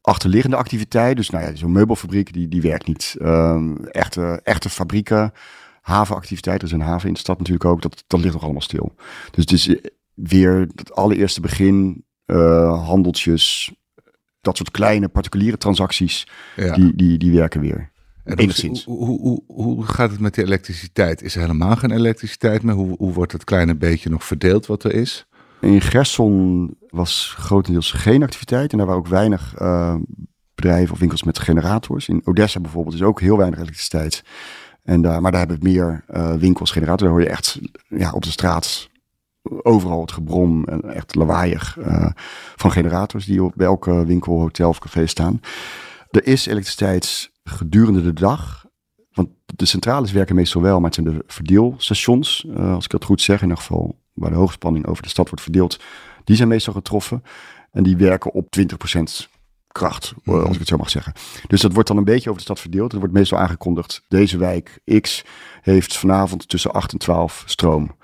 Achterliggende 0.00 0.56
activiteit, 0.56 1.16
dus 1.16 1.30
nou 1.30 1.44
ja, 1.44 1.54
zo'n 1.54 1.72
meubelfabriek, 1.72 2.32
die, 2.32 2.48
die 2.48 2.62
werkt 2.62 2.86
niet. 2.86 3.16
Um, 3.22 3.84
echte, 3.84 4.40
echte 4.42 4.70
fabrieken, 4.70 5.32
havenactiviteit, 5.80 6.60
er 6.60 6.66
is 6.66 6.72
een 6.72 6.80
haven 6.80 7.08
in 7.08 7.14
de 7.14 7.20
stad 7.20 7.38
natuurlijk 7.38 7.64
ook, 7.64 7.82
dat, 7.82 8.04
dat 8.06 8.20
ligt 8.20 8.34
nog 8.34 8.42
allemaal 8.42 8.62
stil. 8.62 8.94
Dus 9.30 9.44
het 9.44 9.52
is 9.52 9.76
weer 10.14 10.68
het 10.74 10.94
allereerste 10.94 11.40
begin, 11.40 12.04
handeltjes, 12.86 13.72
dat 14.40 14.56
soort 14.56 14.70
kleine 14.70 15.08
particuliere 15.08 15.58
transacties, 15.58 16.26
ja. 16.56 16.74
die, 16.74 16.96
die, 16.96 17.18
die 17.18 17.32
werken 17.32 17.60
weer. 17.60 17.90
En 18.24 18.36
Enigszins. 18.36 18.84
Hoe, 18.84 19.06
hoe, 19.06 19.42
hoe, 19.46 19.74
hoe 19.74 19.84
gaat 19.84 20.10
het 20.10 20.20
met 20.20 20.34
de 20.34 20.42
elektriciteit? 20.42 21.22
Is 21.22 21.34
er 21.34 21.40
helemaal 21.40 21.76
geen 21.76 21.90
elektriciteit 21.90 22.62
meer? 22.62 22.74
Hoe, 22.74 22.94
hoe 22.98 23.12
wordt 23.12 23.32
het 23.32 23.44
kleine 23.44 23.74
beetje 23.74 24.10
nog 24.10 24.24
verdeeld 24.24 24.66
wat 24.66 24.84
er 24.84 24.94
is? 24.94 25.26
In 25.60 25.80
Gerson 25.80 26.74
was 26.88 27.34
grotendeels 27.38 27.92
geen 27.92 28.22
activiteit 28.22 28.72
en 28.72 28.78
daar 28.78 28.86
waren 28.86 29.02
ook 29.02 29.08
weinig 29.08 29.54
uh, 29.60 29.94
bedrijven 30.54 30.92
of 30.92 30.98
winkels 30.98 31.22
met 31.22 31.38
generators. 31.38 32.08
In 32.08 32.20
Odessa 32.24 32.60
bijvoorbeeld 32.60 32.94
is 32.94 33.02
ook 33.02 33.20
heel 33.20 33.36
weinig 33.36 33.58
elektriciteit. 33.58 34.22
En 34.82 35.02
daar, 35.02 35.20
maar 35.20 35.30
daar 35.30 35.40
hebben 35.40 35.58
we 35.58 35.68
meer 35.68 36.04
uh, 36.10 36.34
winkels, 36.34 36.70
generatoren. 36.70 37.12
Daar 37.12 37.22
hoor 37.22 37.30
je 37.30 37.36
echt 37.36 37.60
ja, 37.88 38.12
op 38.12 38.22
de 38.22 38.30
straat 38.30 38.88
overal 39.62 40.00
het 40.00 40.12
gebrom 40.12 40.64
en 40.64 40.94
echt 40.94 41.14
lawaaiig 41.14 41.76
uh, 41.76 42.10
van 42.56 42.70
generators 42.70 43.26
die 43.26 43.42
op 43.42 43.60
elke 43.60 44.06
winkel, 44.06 44.40
hotel 44.40 44.68
of 44.68 44.78
café 44.78 45.06
staan. 45.06 45.40
Er 46.10 46.26
is 46.26 46.46
elektriciteit 46.46 47.30
gedurende 47.44 48.02
de 48.02 48.12
dag. 48.12 48.66
Want 49.12 49.28
de 49.46 49.66
centrales 49.66 50.12
werken 50.12 50.34
meestal 50.34 50.62
wel, 50.62 50.80
maar 50.80 50.90
het 50.90 50.94
zijn 50.94 51.16
de 51.16 51.24
verdeelstations, 51.26 52.46
uh, 52.48 52.74
als 52.74 52.84
ik 52.84 52.90
dat 52.90 53.04
goed 53.04 53.20
zeg, 53.20 53.36
in 53.36 53.48
ieder 53.48 53.62
geval 53.62 53.98
waar 54.12 54.30
de 54.30 54.36
hoogspanning 54.36 54.86
over 54.86 55.02
de 55.02 55.08
stad 55.08 55.26
wordt 55.26 55.42
verdeeld. 55.42 55.80
Die 56.24 56.36
zijn 56.36 56.48
meestal 56.48 56.72
getroffen 56.72 57.22
en 57.70 57.82
die 57.82 57.96
werken 57.96 58.32
op 58.32 58.56
20% 58.58 59.28
kracht, 59.72 60.14
mhm. 60.24 60.40
als 60.40 60.52
ik 60.52 60.58
het 60.58 60.68
zo 60.68 60.76
mag 60.76 60.90
zeggen. 60.90 61.12
Dus 61.46 61.60
dat 61.60 61.72
wordt 61.72 61.88
dan 61.88 61.96
een 61.96 62.04
beetje 62.04 62.28
over 62.28 62.40
de 62.40 62.46
stad 62.46 62.60
verdeeld. 62.60 62.92
Er 62.92 62.98
wordt 62.98 63.14
meestal 63.14 63.38
aangekondigd, 63.38 64.04
deze 64.08 64.38
wijk 64.38 64.80
X 65.00 65.24
heeft 65.60 65.96
vanavond 65.96 66.48
tussen 66.48 66.72
8 66.72 66.92
en 66.92 66.98
12 66.98 67.42
stroom. 67.46 67.96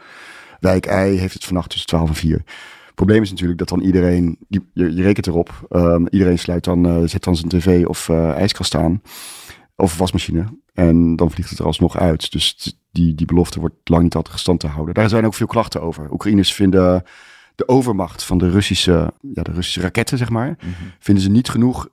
Wijk 0.65 0.87
Y 0.87 1.17
heeft 1.17 1.35
het 1.35 1.45
vannacht 1.45 1.71
tussen 1.71 1.89
12 1.89 2.09
en 2.09 2.15
4. 2.15 2.43
Het 2.87 2.95
probleem 2.95 3.23
is 3.23 3.31
natuurlijk 3.31 3.59
dat 3.59 3.69
dan 3.69 3.81
iedereen, 3.81 4.39
die, 4.49 4.71
je, 4.73 4.95
je 4.95 5.03
rekent 5.03 5.27
erop, 5.27 5.67
um, 5.71 6.09
iedereen 6.09 6.39
sluit 6.39 6.65
dan, 6.65 6.87
uh, 6.87 7.09
zet 7.09 7.25
dan 7.25 7.37
zijn 7.37 7.49
tv 7.49 7.87
of 7.87 8.09
uh, 8.09 8.31
ijskast 8.31 8.75
aan. 8.75 9.03
Of 9.77 9.99
wasmachine. 9.99 10.45
En 10.73 11.17
dan 11.17 11.31
vliegt 11.31 11.51
het 11.51 11.59
er 11.59 11.65
alsnog 11.65 11.99
uit. 11.99 12.33
Dus 12.33 12.77
die, 12.91 13.15
die 13.15 13.27
belofte 13.27 13.61
wordt 13.61 13.89
lang 13.89 14.03
niet 14.03 14.15
altijd 14.15 14.35
gestand 14.35 14.61
te 14.61 14.67
houden. 14.67 14.95
Daar 14.95 15.09
zijn 15.09 15.27
ook 15.27 15.35
veel 15.35 15.47
klachten 15.47 15.83
over. 15.83 16.13
Oekraïners 16.13 16.55
vinden 16.55 17.05
de 17.55 17.69
overmacht 17.69 18.25
van 18.25 18.39
de 18.39 18.51
Russische, 18.51 19.13
ja, 19.21 19.43
de 19.43 19.53
Russische 19.53 19.81
raketten, 19.81 20.19
zeg 20.19 20.31
maar, 20.31 20.57
mhm. 20.59 20.71
vinden 20.99 21.25
ze 21.25 21.31
niet 21.31 21.49
genoeg 21.49 21.89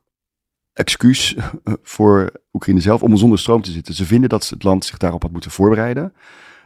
excuus 0.73 1.35
voor 1.93 2.31
Oekraïne 2.53 2.81
zelf 2.81 3.03
om 3.03 3.17
zonder 3.17 3.39
stroom 3.39 3.61
te 3.61 3.71
zitten. 3.71 3.93
Ze 3.93 4.05
vinden 4.05 4.29
dat 4.29 4.49
het 4.49 4.63
land 4.63 4.85
zich 4.85 4.97
daarop 4.97 5.21
had 5.21 5.31
moeten 5.31 5.51
voorbereiden. 5.51 6.13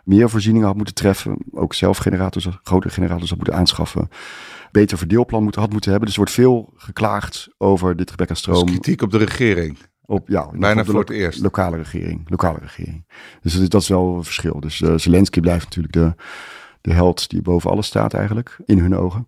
Meer 0.05 0.29
voorzieningen 0.29 0.67
had 0.67 0.75
moeten 0.75 0.93
treffen. 0.93 1.37
Ook 1.51 1.73
zelf 1.73 1.97
generators, 1.97 2.47
grotere 2.63 2.93
generators 2.93 3.29
had 3.29 3.37
moeten 3.37 3.55
aanschaffen. 3.55 4.09
Beter 4.71 4.97
verdeelplan 4.97 5.43
moeten, 5.43 5.61
had 5.61 5.71
moeten 5.71 5.89
hebben. 5.91 6.07
Dus 6.09 6.17
er 6.17 6.23
wordt 6.23 6.39
veel 6.39 6.73
geklaagd 6.75 7.47
over 7.57 7.95
dit 7.95 8.09
gebrek 8.09 8.29
aan 8.29 8.35
stroom. 8.35 8.65
Dus 8.65 8.71
kritiek 8.71 9.01
op 9.01 9.11
de 9.11 9.17
regering. 9.17 9.77
Op, 10.05 10.27
ja, 10.27 10.49
Bijna 10.53 10.85
voor 10.85 10.99
het 10.99 11.09
eerst. 11.09 11.41
Lokale 11.41 11.77
regering. 11.77 12.29
Lokale 12.29 12.59
regering. 12.61 13.05
Dus 13.41 13.53
dat 13.53 13.61
is, 13.61 13.69
dat 13.69 13.81
is 13.81 13.87
wel 13.87 14.15
een 14.15 14.23
verschil. 14.23 14.59
Dus 14.59 14.81
uh, 14.81 14.93
Zelensky 14.95 15.39
blijft 15.39 15.63
natuurlijk 15.63 15.93
de, 15.93 16.13
de 16.81 16.93
held 16.93 17.29
die 17.29 17.41
boven 17.41 17.71
alles 17.71 17.87
staat 17.87 18.13
eigenlijk. 18.13 18.57
In 18.65 18.79
hun 18.79 18.95
ogen. 18.95 19.27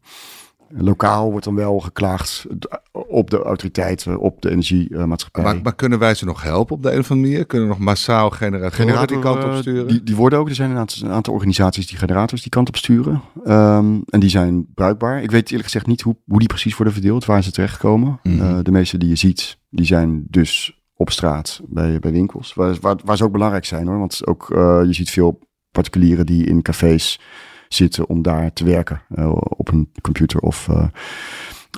Lokaal 0.70 1.30
wordt 1.30 1.46
dan 1.46 1.56
wel 1.56 1.80
geklaagd 1.80 2.46
op 2.92 3.30
de 3.30 3.42
autoriteiten, 3.42 4.20
op 4.20 4.42
de 4.42 4.50
energiemaatschappij. 4.50 5.44
Maar, 5.44 5.62
maar, 5.62 5.76
kunnen 5.76 6.00
wij 6.00 6.14
ze 6.14 6.26
nog 6.26 6.44
helpen 6.44 6.76
op 6.76 6.84
de 6.84 6.92
een 6.92 7.00
of 7.00 7.12
andere 7.12 7.30
manier? 7.30 7.46
Kunnen 7.46 7.68
we 7.68 7.74
nog 7.74 7.84
massaal 7.84 8.30
generatoren 8.30 8.74
Generator, 8.74 9.08
die 9.08 9.20
kant 9.20 9.44
op 9.44 9.50
eh, 9.50 9.58
sturen? 9.58 9.88
Die, 9.88 10.04
die 10.04 10.16
worden 10.16 10.40
ook. 10.40 10.50
Er 10.50 10.56
zijn 10.56 10.72
een 10.72 10.78
aantal, 10.78 11.08
een 11.08 11.14
aantal, 11.14 11.34
organisaties 11.34 11.88
die 11.88 11.98
generators 11.98 12.42
die 12.42 12.52
kant 12.52 12.68
op 12.68 12.76
sturen. 12.76 13.22
Um, 13.48 14.04
en 14.10 14.20
die 14.20 14.30
zijn 14.30 14.74
bruikbaar. 14.74 15.24
Ik 15.24 15.32
weet 15.32 15.48
eerlijk 15.48 15.64
gezegd 15.64 15.88
niet 15.88 16.02
hoe, 16.02 16.16
hoe 16.26 16.40
die 16.40 16.48
precies 16.48 16.76
worden 16.76 16.94
verdeeld, 16.94 17.26
waar 17.26 17.44
ze 17.44 17.52
terechtkomen. 17.52 18.20
Mm 18.24 18.36
uh, 18.38 18.58
de 18.64 18.72
meeste 18.72 18.98
die 18.98 19.10
je 19.10 19.16
ziet, 19.16 19.58
die 19.70 19.86
zijn 19.86 20.26
dus 20.30 20.82
op 20.96 21.10
straat 21.10 21.62
bij, 21.68 22.00
bij 22.00 22.12
winkels. 22.12 22.54
Waar, 22.54 22.76
waar, 22.82 22.96
waar 23.06 23.18
ze 23.18 23.24
ook 23.24 23.32
belangrijk 23.32 23.66
zijn 23.66 23.88
hoor. 23.88 24.00
Want 24.00 24.28
ook 24.28 24.50
uh, 24.50 24.80
je 24.86 24.94
ziet 24.94 25.10
veel 25.10 25.40
particulieren 25.72 26.26
die 26.26 26.46
in 26.46 26.62
cafés 26.62 27.20
zitten 27.68 28.08
om 28.08 28.22
daar 28.22 28.54
te 28.54 28.64
werken. 28.64 29.02
Uh, 29.16 29.32
op 29.34 29.72
een 29.72 29.92
computer 30.02 30.40
of, 30.40 30.68
uh, 30.68 30.88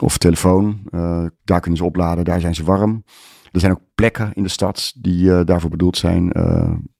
of 0.01 0.17
telefoon. 0.17 0.81
Uh, 0.91 1.25
daar 1.43 1.59
kunnen 1.59 1.79
ze 1.79 1.85
opladen, 1.85 2.25
daar 2.25 2.39
zijn 2.39 2.55
ze 2.55 2.63
warm. 2.63 3.03
Er 3.51 3.59
zijn 3.59 3.71
ook 3.71 3.81
plekken 3.95 4.31
in 4.33 4.43
de 4.43 4.49
stad 4.49 4.93
die 4.95 5.43
daarvoor 5.43 5.69
bedoeld 5.69 5.97
zijn. 5.97 6.31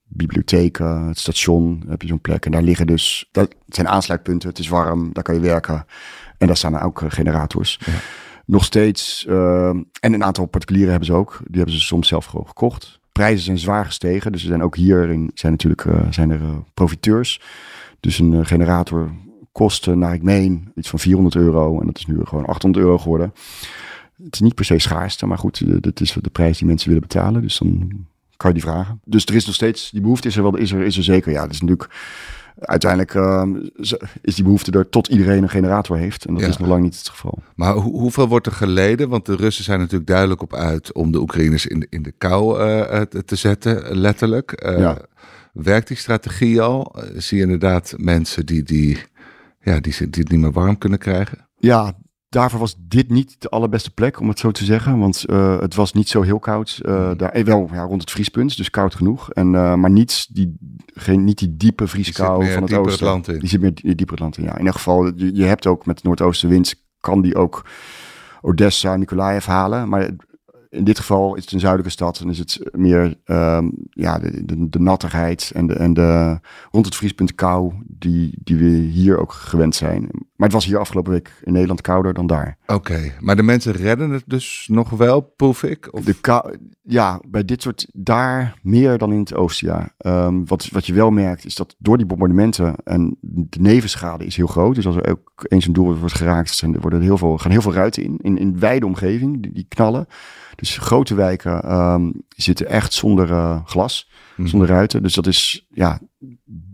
bibliotheken, 0.04 1.08
het 1.08 1.20
station 1.20 1.84
heb 1.88 2.02
je 2.02 2.08
zo'n 2.08 2.22
plek. 2.22 2.46
En 2.46 2.52
daar 2.52 2.62
liggen 2.62 2.88
dus, 2.88 3.30
dat 3.32 3.56
zijn 3.68 3.88
aansluitpunten. 3.88 4.50
Het 4.50 4.60
is 4.60 4.68
warm, 4.68 5.14
daar 5.14 5.24
kan 5.24 5.36
je 5.36 5.42
werken. 5.42 5.86
En 6.38 6.48
daar 6.48 6.58
staan 6.58 6.82
ook 6.82 7.04
generators. 7.08 7.80
Ja. 7.86 7.92
Nog 8.46 8.64
steeds, 8.64 9.26
en 9.26 9.88
een 10.00 10.24
aantal 10.24 10.46
particulieren 10.46 10.90
hebben 10.90 11.08
ze 11.08 11.14
ook. 11.14 11.38
Die 11.46 11.58
hebben 11.58 11.76
ze 11.76 11.82
soms 11.82 12.08
zelf 12.08 12.26
gewoon 12.26 12.48
gekocht. 12.48 13.00
Prijzen 13.12 13.46
zijn 13.46 13.60
zwaar 13.60 13.86
gestegen. 13.86 14.32
Dus 14.32 14.42
er 14.42 14.48
zijn 14.48 14.64
ook 14.64 14.76
hierin 14.76 15.32
zijn 15.34 15.52
natuurlijk 15.52 15.86
zijn 16.10 16.30
er 16.30 16.42
profiteurs. 16.74 17.42
Dus 18.00 18.20
een 18.20 18.34
eh, 18.34 18.46
generator 18.46 19.12
kostte, 19.52 19.96
naar 19.96 20.14
ik 20.14 20.24
meen, 20.24 20.72
iets 20.76 20.90
van 20.90 21.00
400 21.00 21.36
euro. 21.36 21.80
En 21.80 21.86
dat 21.86 21.98
is 21.98 22.06
nu 22.06 22.20
gewoon 22.24 22.46
800 22.46 22.84
euro 22.84 22.98
geworden. 22.98 23.34
Het 24.24 24.34
is 24.34 24.40
niet 24.40 24.56
per 24.56 24.66
se 24.66 24.80
schaarste, 24.80 25.26
maar 25.26 25.38
goed, 25.38 25.62
eh, 25.62 25.76
dat 25.80 26.02
is 26.02 26.18
de 26.22 26.30
prijs 26.30 26.58
die 26.58 26.68
mensen 26.68 26.88
willen 26.88 27.08
betalen. 27.08 27.42
Dus 27.42 27.58
dan 27.58 27.90
kan 28.38 28.50
je 28.50 28.60
die 28.60 28.70
vragen. 28.70 29.02
Dus 29.06 29.26
er 29.26 29.36
is 29.36 29.46
nog 29.46 29.56
steeds, 29.56 29.90
die 29.90 30.02
behoefte 30.02 30.28
is 30.28 30.36
er 30.36 30.44
wel, 30.44 30.56
is 30.56 30.72
er, 30.72 30.82
is 30.82 30.98
er 30.98 31.04
zeker. 31.04 31.32
Ja, 31.32 31.42
dat 31.42 31.52
is 31.52 31.62
natuurlijk, 31.62 31.90
uiteindelijk 32.60 33.14
uh, 33.14 33.44
is 34.22 34.36
die 34.36 34.44
behoefte 34.44 34.72
er 34.72 34.90
tot 34.90 35.08
iedereen 35.08 35.44
een 35.44 35.50
generator 35.50 35.98
heeft. 35.98 36.26
En 36.26 36.34
dat 36.34 36.44
is 36.44 36.58
nog 36.58 36.68
lang 36.68 36.84
niet 36.84 36.98
het 36.98 37.10
geval. 37.10 37.38
Maar 37.56 37.74
hoeveel 37.74 38.28
wordt 38.28 38.46
er 38.46 38.52
geleden? 38.52 39.10
Want 39.10 39.26
de 39.26 39.36
Russen 39.36 39.64
zijn 39.64 39.80
natuurlijk 39.80 40.08
duidelijk 40.10 40.42
op 40.42 40.54
uit 40.54 40.94
om 40.94 41.12
de 41.12 41.20
Oekraïners 41.20 41.68
in 41.68 41.80
de, 41.80 41.88
in 41.90 42.04
de 42.04 42.14
kou 42.18 42.64
uh, 42.64 43.02
te 43.02 43.36
zetten, 43.36 43.98
letterlijk. 43.98 44.66
Uh, 44.66 44.80
ja. 44.80 44.98
Werkt 45.64 45.88
die 45.88 45.98
strategie 45.98 46.62
al? 46.62 46.96
Eh, 46.96 47.20
zie 47.20 47.38
je 47.38 47.44
inderdaad 47.44 47.94
mensen 47.98 48.46
die, 48.46 48.64
die, 48.64 48.98
ja, 49.62 49.80
die, 49.80 49.94
die 50.10 50.24
het 50.24 50.30
niet 50.30 50.40
meer 50.40 50.52
warm 50.52 50.78
kunnen 50.78 51.00
krijgen? 51.00 51.48
Ja, 51.58 51.94
daarvoor 52.30 52.60
was 52.60 52.76
dit 52.80 53.10
niet 53.10 53.36
de 53.42 53.50
allerbeste 53.50 53.92
plek, 53.92 54.20
om 54.20 54.28
het 54.28 54.40
zo 54.40 54.52
te 54.52 54.66
zeggen. 54.66 55.00
Want 55.00 55.24
uh, 55.28 55.60
het 55.60 55.76
was 55.76 55.94
niet 55.94 56.10
zo 56.10 56.22
heel 56.22 56.40
koud. 56.40 56.80
Uh, 56.82 57.12
daar, 57.18 57.44
wel 57.44 57.70
ja, 57.72 57.82
rond 57.82 58.02
het 58.02 58.12
vriespunt, 58.12 58.58
dus 58.58 58.70
koud 58.70 58.96
genoeg. 58.96 59.32
En, 59.32 59.54
uh, 59.54 59.76
maar 59.76 59.90
niet 59.90 60.28
die, 60.36 60.58
geen, 60.94 61.24
niet 61.24 61.38
die 61.38 61.58
diepe 61.58 61.88
vrieskou 61.88 62.52
van 62.52 62.64
het 62.64 62.74
oosten. 62.74 62.92
Het 62.92 63.02
land 63.02 63.28
in. 63.28 63.40
Die 63.40 63.50
zit 63.50 63.62
meer 63.62 63.74
dieper 63.74 64.10
het 64.10 64.20
land 64.20 64.38
in, 64.38 64.44
ja. 64.44 64.52
In 64.52 64.58
ieder 64.58 64.74
geval, 64.74 65.06
je, 65.06 65.36
je 65.36 65.44
hebt 65.44 65.68
ook 65.68 65.86
met 65.86 65.96
de 65.96 66.08
noordoostenwind, 66.08 66.76
kan 67.00 67.22
die 67.22 67.36
ook 67.36 67.66
Odessa, 68.42 68.96
Nikolaev 68.96 69.46
halen. 69.46 69.90
Maar 69.90 70.10
in 70.70 70.84
dit 70.84 71.00
geval 71.00 71.36
is 71.36 71.44
het 71.44 71.52
een 71.54 71.60
zuidelijke 71.60 71.94
stad 71.94 72.20
en 72.20 72.30
is 72.30 72.40
het 72.40 72.60
meer 72.72 73.18
um, 73.26 73.72
ja, 73.90 74.20
de, 74.20 74.46
de, 74.46 74.70
de, 74.70 74.80
nattigheid 74.80 75.52
en, 75.56 75.68
de, 75.68 75.74
en 75.74 75.94
de, 75.94 76.40
rond 76.72 76.86
het 76.86 76.96
vriespunt 76.96 77.36
kou 77.36 77.74
die, 77.86 78.38
die 78.44 78.58
we 78.58 78.70
hier 78.70 79.18
ook 79.18 79.32
gewend 79.32 79.76
zijn. 79.76 80.10
Maar 80.40 80.48
het 80.48 80.58
was 80.58 80.66
hier 80.66 80.78
afgelopen 80.78 81.12
week 81.12 81.42
in 81.44 81.54
Nederland 81.54 81.82
kouder 81.82 82.14
dan 82.14 82.28
daar. 82.28 82.58
Oké, 82.66 83.14
maar 83.20 83.36
de 83.36 83.44
mensen 83.44 83.74
redden 83.74 84.10
het 84.10 84.24
dus 84.26 84.68
nog 84.72 84.90
wel, 84.90 85.22
proef 85.22 85.64
ik? 85.64 85.94
Of? 85.94 86.04
De 86.04 86.60
ja, 86.82 87.22
bij 87.28 87.46
dit 87.46 87.62
soort, 87.62 87.88
daar 87.94 88.60
meer 88.62 88.98
dan 88.98 89.12
in 89.12 89.20
het 89.20 89.34
oosten, 89.34 89.68
ja. 89.68 89.90
Um, 90.26 90.48
wat, 90.48 90.70
wat 90.70 90.86
je 90.86 90.94
wel 90.94 91.12
merkt 91.12 91.46
is 91.46 91.56
dat 91.56 91.76
door 91.78 91.98
die 91.98 92.06
bombardementen 92.06 92.76
en 92.84 93.18
de 93.22 93.60
nevenschade 93.60 94.26
is 94.26 94.36
heel 94.36 94.48
groot. 94.48 94.76
Dus 94.76 94.86
als 94.86 94.96
er 94.96 95.10
ook 95.10 95.46
eens 95.48 95.68
een 95.68 95.74
doel 95.74 95.96
wordt 95.96 96.16
geraakt, 96.16 96.56
zijn, 96.56 96.74
er 96.74 96.82
worden 96.82 97.02
heel 97.02 97.18
veel, 97.18 97.38
gaan 97.38 97.52
heel 97.52 97.62
veel 97.62 97.74
ruiten 97.74 98.04
in, 98.04 98.18
in, 98.22 98.38
in 98.38 98.60
wijde 98.60 98.86
omgeving, 98.86 99.42
die, 99.42 99.54
die 99.54 99.66
knallen. 99.68 100.08
Dus 100.56 100.78
grote 100.78 101.16
wijken 101.16 101.74
um, 101.74 102.14
zitten 102.28 102.68
echt 102.68 102.94
zonder 102.94 103.30
uh, 103.30 103.60
glas, 103.66 104.10
mm. 104.36 104.48
zonder 104.48 104.68
ruiten. 104.68 105.04
Dus 105.04 105.14
dat 105.14 105.28
is, 105.28 105.68
ja, 105.70 106.00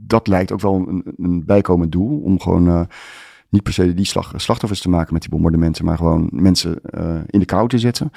dat 0.07 0.27
lijkt 0.27 0.51
ook 0.51 0.61
wel 0.61 0.85
een, 0.87 1.13
een 1.17 1.45
bijkomend 1.45 1.91
doel 1.91 2.19
om 2.19 2.39
gewoon 2.39 2.67
uh, 2.67 2.81
niet 3.55 3.63
per 3.63 3.73
se 3.73 3.93
die 3.93 4.05
slag, 4.05 4.33
slachtoffers 4.35 4.81
te 4.81 4.89
maken 4.89 5.13
met 5.13 5.21
die 5.21 5.31
bombardementen, 5.31 5.85
maar 5.85 5.97
gewoon 5.97 6.29
mensen 6.31 6.79
uh, 6.99 7.15
in 7.27 7.39
de 7.39 7.45
kou 7.45 7.67
te 7.67 7.79
zetten. 7.79 8.11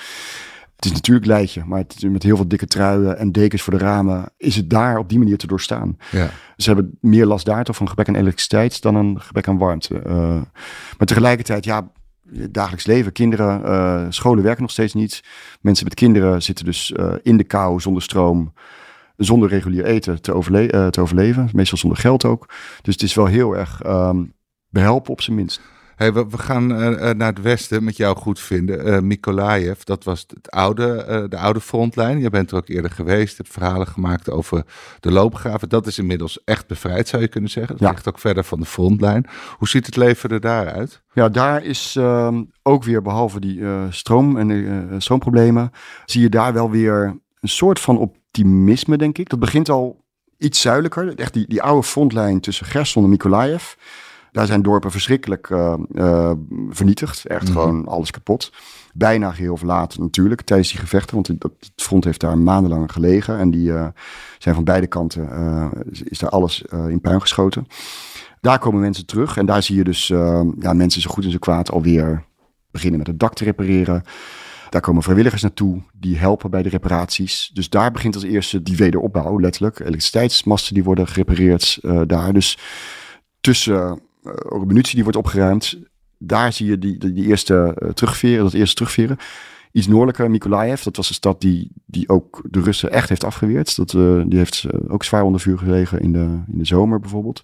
Het 0.76 0.84
is 0.84 0.92
natuurlijk 0.92 1.26
Leidje, 1.26 1.62
maar 1.66 1.78
het, 1.78 2.02
met 2.10 2.22
heel 2.22 2.36
veel 2.36 2.48
dikke 2.48 2.66
truien 2.66 3.18
en 3.18 3.32
dekens 3.32 3.62
voor 3.62 3.72
de 3.72 3.78
ramen 3.78 4.32
is 4.36 4.56
het 4.56 4.70
daar 4.70 4.98
op 4.98 5.08
die 5.08 5.18
manier 5.18 5.38
te 5.38 5.46
doorstaan. 5.46 5.96
Ja. 6.10 6.30
Ze 6.56 6.68
hebben 6.72 6.98
meer 7.00 7.26
last 7.26 7.46
daar 7.46 7.64
toch 7.64 7.76
van 7.76 7.88
gebrek 7.88 8.08
aan 8.08 8.14
elektriciteit 8.14 8.82
dan 8.82 8.94
een 8.94 9.20
gebrek 9.20 9.48
aan 9.48 9.58
warmte. 9.58 10.02
Uh, 10.06 10.40
maar 10.98 11.06
tegelijkertijd, 11.06 11.64
ja, 11.64 11.90
dagelijks 12.50 12.86
leven. 12.86 13.12
Kinderen, 13.12 13.60
uh, 13.64 14.06
scholen 14.08 14.42
werken 14.42 14.62
nog 14.62 14.70
steeds 14.70 14.94
niet. 14.94 15.24
Mensen 15.60 15.84
met 15.84 15.94
kinderen 15.94 16.42
zitten 16.42 16.64
dus 16.64 16.92
uh, 16.96 17.12
in 17.22 17.36
de 17.36 17.44
kou, 17.44 17.80
zonder 17.80 18.02
stroom, 18.02 18.52
zonder 19.16 19.48
regulier 19.48 19.84
eten 19.84 20.22
te, 20.22 20.34
overle 20.34 20.72
uh, 20.72 20.86
te 20.86 21.00
overleven. 21.00 21.48
Meestal 21.52 21.78
zonder 21.78 21.98
geld 21.98 22.24
ook. 22.24 22.48
Dus 22.82 22.94
het 22.94 23.02
is 23.02 23.14
wel 23.14 23.26
heel 23.26 23.56
erg 23.56 23.86
um, 23.86 24.32
behelpen 24.70 25.12
op 25.12 25.20
zijn 25.20 25.36
minst. 25.36 25.60
Hey, 25.96 26.12
we, 26.12 26.28
we 26.28 26.38
gaan 26.38 26.70
uh, 26.70 27.10
naar 27.10 27.28
het 27.28 27.40
westen 27.40 27.84
met 27.84 27.96
jou 27.96 28.16
goed 28.16 28.40
vinden. 28.40 29.04
Uh, 29.04 29.72
dat 29.84 30.04
was 30.04 30.26
het 30.28 30.50
oude, 30.50 31.06
uh, 31.08 31.24
de 31.28 31.36
oude 31.36 31.60
frontlijn. 31.60 32.20
Je 32.20 32.30
bent 32.30 32.50
er 32.50 32.56
ook 32.56 32.68
eerder 32.68 32.90
geweest, 32.90 33.36
hebt 33.36 33.52
verhalen 33.52 33.86
gemaakt 33.86 34.30
over 34.30 34.64
de 35.00 35.10
loopgraven. 35.12 35.68
Dat 35.68 35.86
is 35.86 35.98
inmiddels 35.98 36.44
echt 36.44 36.66
bevrijd, 36.66 37.08
zou 37.08 37.22
je 37.22 37.28
kunnen 37.28 37.50
zeggen. 37.50 37.76
Dat 37.76 37.86
ja. 37.86 37.90
ligt 37.90 38.08
ook 38.08 38.18
verder 38.18 38.44
van 38.44 38.60
de 38.60 38.66
frontlijn. 38.66 39.26
Hoe 39.56 39.68
ziet 39.68 39.86
het 39.86 39.96
leven 39.96 40.30
er 40.30 40.40
daaruit? 40.40 41.02
Ja, 41.12 41.28
daar 41.28 41.64
is 41.64 41.94
uh, 41.98 42.38
ook 42.62 42.84
weer, 42.84 43.02
behalve 43.02 43.40
die 43.40 43.62
stroom 43.90 44.36
en 44.36 45.02
stroomproblemen, 45.02 45.70
zie 46.04 46.22
je 46.22 46.28
daar 46.28 46.52
wel 46.52 46.70
weer 46.70 47.20
een 47.40 47.48
soort 47.48 47.80
van 47.80 47.98
optimisme, 47.98 48.96
denk 48.96 49.18
ik. 49.18 49.28
Dat 49.28 49.38
begint 49.38 49.68
al 49.68 50.04
iets 50.36 50.60
zuidelijker. 50.60 51.14
Echt 51.14 51.32
die, 51.32 51.48
die 51.48 51.62
oude 51.62 51.86
frontlijn 51.86 52.40
tussen 52.40 52.66
Gerson 52.66 53.04
en 53.04 53.10
Mykolaiv 53.10 53.74
daar 54.32 54.46
zijn 54.46 54.62
dorpen 54.62 54.90
verschrikkelijk 54.90 55.48
uh, 55.48 55.74
uh, 55.92 56.32
vernietigd. 56.70 57.26
Echt 57.26 57.48
mm 57.48 57.52
gewoon 57.52 57.86
alles 57.86 58.10
kapot. 58.10 58.52
Bijna 58.94 59.32
geheel 59.32 59.56
verlaten 59.56 60.00
natuurlijk 60.00 60.42
tijdens 60.42 60.70
die 60.70 60.80
gevechten. 60.80 61.14
Want 61.14 61.26
het, 61.26 61.42
het 61.42 61.72
front 61.76 62.04
heeft 62.04 62.20
daar 62.20 62.38
maandenlang 62.38 62.92
gelegen. 62.92 63.38
En 63.38 63.50
die 63.50 63.68
uh, 63.68 63.86
zijn 64.38 64.54
van 64.54 64.64
beide 64.64 64.86
kanten, 64.86 65.28
is 66.04 66.18
daar 66.18 66.30
alles 66.30 66.62
in 66.88 67.00
puin 67.00 67.20
geschoten. 67.20 67.66
Daar 68.40 68.58
komen 68.58 68.80
mensen 68.80 69.06
terug. 69.06 69.36
En 69.36 69.46
daar 69.46 69.62
zie 69.62 69.76
je 69.76 69.84
dus 69.84 70.06
ja, 70.58 70.72
mensen 70.72 71.00
zo 71.00 71.10
goed 71.10 71.24
en 71.24 71.30
zo 71.30 71.38
kwaad 71.38 71.70
alweer 71.70 72.24
beginnen 72.70 72.98
met 72.98 73.06
het 73.06 73.20
dak 73.20 73.34
te 73.34 73.44
repareren. 73.44 74.02
Daar 74.70 74.80
komen 74.80 75.02
vrijwilligers 75.02 75.42
naartoe 75.42 75.82
die 75.92 76.18
helpen 76.18 76.50
bij 76.50 76.62
de 76.62 76.68
reparaties. 76.68 77.50
Dus 77.52 77.68
daar 77.68 77.90
begint 77.90 78.14
als 78.14 78.24
eerste 78.24 78.62
die 78.62 78.76
wederopbouw, 78.76 79.40
letterlijk. 79.40 79.78
Elektriciteitsmasten 79.78 80.74
die 80.74 80.84
worden 80.84 81.06
gerepareerd 81.06 81.78
uh, 81.82 82.00
daar. 82.06 82.32
Dus 82.32 82.58
tussen 83.40 84.00
ook 84.48 84.66
munitie 84.66 84.94
die 84.94 85.02
wordt 85.02 85.18
opgeruimd. 85.18 85.78
Daar 86.18 86.52
zie 86.52 86.66
je 86.66 86.78
die, 86.78 87.12
die, 87.12 87.26
eerste 87.26 87.76
uh, 87.82 87.90
terugveren, 87.90 88.44
dat 88.44 88.52
eerste 88.52 88.74
terugveren. 88.74 89.16
iets 89.72 89.86
noordelijker, 89.86 90.30
Mykolaiv. 90.30 90.82
Dat 90.82 90.96
was 90.96 91.08
de 91.08 91.14
stad 91.14 91.40
die, 91.40 91.70
die 91.86 92.08
ook 92.08 92.42
de 92.50 92.60
Russen 92.60 92.92
echt 92.92 93.08
heeft 93.08 93.24
afgeweerd. 93.24 93.76
Dat, 93.76 93.92
uh, 93.92 94.22
die 94.26 94.38
heeft 94.38 94.66
ook 94.88 95.04
zwaar 95.04 95.22
onder 95.22 95.40
vuur 95.40 95.58
gelegen 95.58 96.00
in 96.00 96.12
de, 96.12 96.42
in 96.52 96.58
de 96.58 96.64
zomer 96.64 97.00
bijvoorbeeld. 97.00 97.42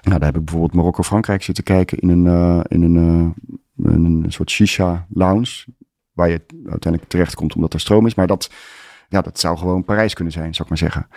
Nou, 0.00 0.18
daar 0.18 0.28
heb 0.28 0.36
ik 0.36 0.44
bijvoorbeeld 0.44 0.74
Marokko-Frankrijk 0.74 1.42
zitten 1.42 1.64
kijken 1.64 1.98
in 1.98 2.08
een, 2.08 2.62
in 2.68 2.82
een, 2.82 3.34
een 3.76 4.24
soort 4.28 4.50
shisha-lounge. 4.50 5.64
Waar 6.12 6.28
je 6.28 6.40
uiteindelijk 6.64 7.10
terecht 7.10 7.34
komt 7.34 7.54
omdat 7.54 7.72
er 7.72 7.80
stroom 7.80 8.06
is. 8.06 8.14
Maar 8.14 8.26
dat, 8.26 8.50
ja, 9.08 9.20
dat 9.20 9.38
zou 9.38 9.58
gewoon 9.58 9.84
Parijs 9.84 10.14
kunnen 10.14 10.32
zijn, 10.32 10.54
zou 10.54 10.62
ik 10.62 10.68
maar 10.68 10.90
zeggen. 10.90 11.08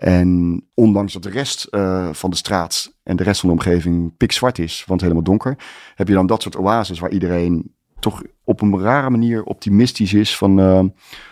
En 0.00 0.62
ondanks 0.74 1.12
dat 1.12 1.22
de 1.22 1.30
rest 1.30 1.68
uh, 1.70 2.08
van 2.12 2.30
de 2.30 2.36
straat 2.36 2.92
en 3.02 3.16
de 3.16 3.22
rest 3.22 3.40
van 3.40 3.48
de 3.48 3.54
omgeving 3.54 4.16
pikzwart 4.16 4.58
is, 4.58 4.84
want 4.86 5.00
helemaal 5.00 5.22
donker, 5.22 5.58
heb 5.94 6.08
je 6.08 6.14
dan 6.14 6.26
dat 6.26 6.42
soort 6.42 6.56
oases 6.56 6.98
waar 6.98 7.10
iedereen 7.10 7.74
toch 7.98 8.22
op 8.44 8.60
een 8.60 8.80
rare 8.80 9.10
manier 9.10 9.42
optimistisch 9.42 10.12
is 10.12 10.36
van 10.36 10.60
uh, 10.60 10.84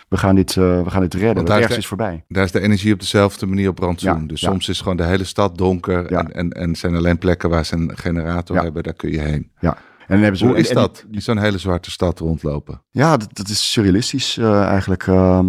we, 0.09 0.17
gaan 0.17 0.35
dit, 0.35 0.57
uh, 0.57 0.83
we 0.83 0.91
gaan 0.91 1.01
dit 1.01 1.15
redden, 1.15 1.61
is, 1.61 1.67
de, 1.67 1.77
is 1.77 1.87
voorbij. 1.87 2.25
Daar 2.29 2.45
is 2.45 2.53
de 2.53 2.61
energie 2.61 2.93
op 2.93 3.01
dezelfde 3.01 3.47
manier 3.47 3.69
op 3.69 3.75
brandzoen. 3.75 4.21
Ja, 4.21 4.27
dus 4.27 4.41
ja. 4.41 4.51
soms 4.51 4.69
is 4.69 4.81
gewoon 4.81 4.97
de 4.97 5.05
hele 5.05 5.25
stad 5.25 5.59
donker 5.59 6.11
ja. 6.11 6.19
en, 6.19 6.33
en, 6.33 6.51
en 6.51 6.77
zijn 6.77 6.95
alleen 6.95 7.19
plekken 7.19 7.51
waar 7.51 7.65
ze 7.65 7.75
een 7.75 7.97
generator 7.97 8.57
hebben, 8.57 8.83
daar 8.83 8.95
kun 8.95 9.11
je 9.11 9.21
heen. 9.21 9.51
Ja. 9.61 9.79
En 10.09 10.15
dan 10.15 10.23
hebben 10.23 10.39
ze, 10.39 10.47
Hoe 10.47 10.59
is 10.59 10.69
en, 10.69 10.75
dat, 10.75 11.05
die 11.09 11.21
zo'n 11.21 11.39
hele 11.39 11.59
zwarte 11.59 11.91
stad 11.91 12.19
rondlopen? 12.19 12.83
Ja, 12.91 13.17
dat, 13.17 13.29
dat 13.37 13.49
is 13.49 13.73
surrealistisch 13.73 14.37
uh, 14.37 14.63
eigenlijk. 14.63 15.07
Uh, 15.07 15.41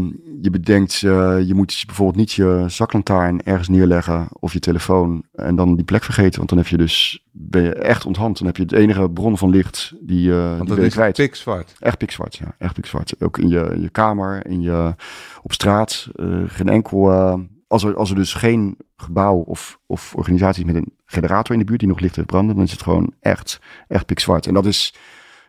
je 0.41 0.49
bedenkt, 0.49 1.01
uh, 1.01 1.41
je 1.47 1.53
moet 1.53 1.83
bijvoorbeeld 1.85 2.17
niet 2.17 2.31
je 2.31 2.63
zaklantaarn 2.67 3.43
ergens 3.43 3.67
neerleggen 3.67 4.27
of 4.39 4.53
je 4.53 4.59
telefoon 4.59 5.23
en 5.33 5.55
dan 5.55 5.75
die 5.75 5.85
plek 5.85 6.03
vergeten. 6.03 6.37
Want 6.37 6.49
dan 6.49 6.57
heb 6.57 6.67
je 6.67 6.77
dus, 6.77 7.25
ben 7.31 7.63
je 7.63 7.73
echt 7.73 8.05
onthand. 8.05 8.37
Dan 8.37 8.47
heb 8.47 8.57
je 8.57 8.63
het 8.63 8.71
enige 8.71 9.09
bron 9.09 9.37
van 9.37 9.49
licht 9.49 9.93
die, 10.01 10.29
uh, 10.29 10.57
want 10.57 10.67
die 10.67 10.75
dat 10.75 10.85
is 10.85 10.93
kwijt. 10.93 11.15
pikzwart. 11.15 11.75
Echt 11.79 11.97
pikzwart, 11.97 12.35
ja. 12.35 12.55
Echt 12.57 12.73
pikzwart. 12.73 13.13
Ook 13.19 13.37
in 13.37 13.47
je, 13.47 13.69
in 13.73 13.81
je 13.81 13.89
kamer, 13.89 14.45
in 14.45 14.61
je, 14.61 14.95
op 15.41 15.53
straat. 15.53 16.07
geen 16.47 16.69
enkel... 16.69 17.47
als, 17.69 17.83
er, 17.83 17.95
als 17.95 18.09
er 18.09 18.15
dus 18.15 18.33
geen 18.33 18.77
gebouw 18.95 19.35
of, 19.35 19.79
of 19.85 20.15
organisaties 20.15 20.63
met 20.63 20.75
een 20.75 20.93
generator 21.05 21.53
in 21.53 21.59
de 21.59 21.65
buurt 21.65 21.79
die 21.79 21.89
nog 21.89 21.99
licht 21.99 22.15
heeft 22.15 22.27
branden, 22.27 22.55
dan 22.55 22.63
is 22.63 22.71
het 22.71 22.81
gewoon 22.81 23.13
echt, 23.19 23.59
echt 23.87 24.05
pikzwart. 24.05 24.47
En 24.47 24.53
dat 24.53 24.65
is, 24.65 24.93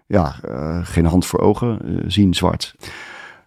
ja, 0.07 0.41
uh, 0.49 0.87
geen 0.87 1.05
hand 1.05 1.27
voor 1.27 1.41
ogen, 1.41 1.79
uh, 1.85 2.05
zien 2.07 2.35
zwart. 2.35 2.75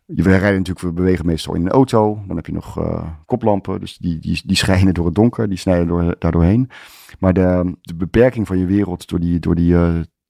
We 0.06 0.22
rijden 0.22 0.58
natuurlijk, 0.58 0.80
we 0.80 0.92
bewegen 0.92 1.26
meestal 1.26 1.54
in 1.54 1.62
een 1.62 1.72
auto. 1.72 2.24
Dan 2.28 2.36
heb 2.36 2.46
je 2.46 2.52
nog 2.52 2.80
uh, 2.80 3.08
koplampen, 3.26 3.80
dus 3.80 3.98
die, 3.98 4.20
die, 4.20 4.42
die 4.46 4.58
schijnen 4.58 4.94
door 4.94 5.06
het 5.06 5.16
donker, 5.16 5.50
die 5.50 5.58
snijden 5.58 5.88
door, 5.88 6.16
daardoorheen. 6.20 6.70
Maar 7.20 7.34
de, 7.34 7.78
de 7.82 7.96
beperking 7.96 8.48
van 8.48 8.58
je 8.58 8.66
wereld 8.66 9.08
door 9.08 9.20
die, 9.20 9.40
door 9.40 9.56
die 9.56 9.76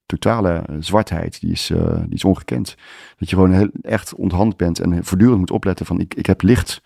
totale 0.05 0.63
zwartheid, 0.79 1.39
die 1.39 1.51
is, 1.51 1.71
die 2.05 2.15
is 2.15 2.23
ongekend. 2.23 2.75
Dat 3.17 3.29
je 3.29 3.35
gewoon 3.35 3.51
heel, 3.51 3.69
echt 3.81 4.13
onthand 4.13 4.57
bent 4.57 4.79
en 4.79 5.05
voortdurend 5.05 5.39
moet 5.39 5.51
opletten 5.51 5.85
van 5.85 5.99
ik, 5.99 6.13
ik 6.13 6.25
heb 6.25 6.41
licht 6.41 6.81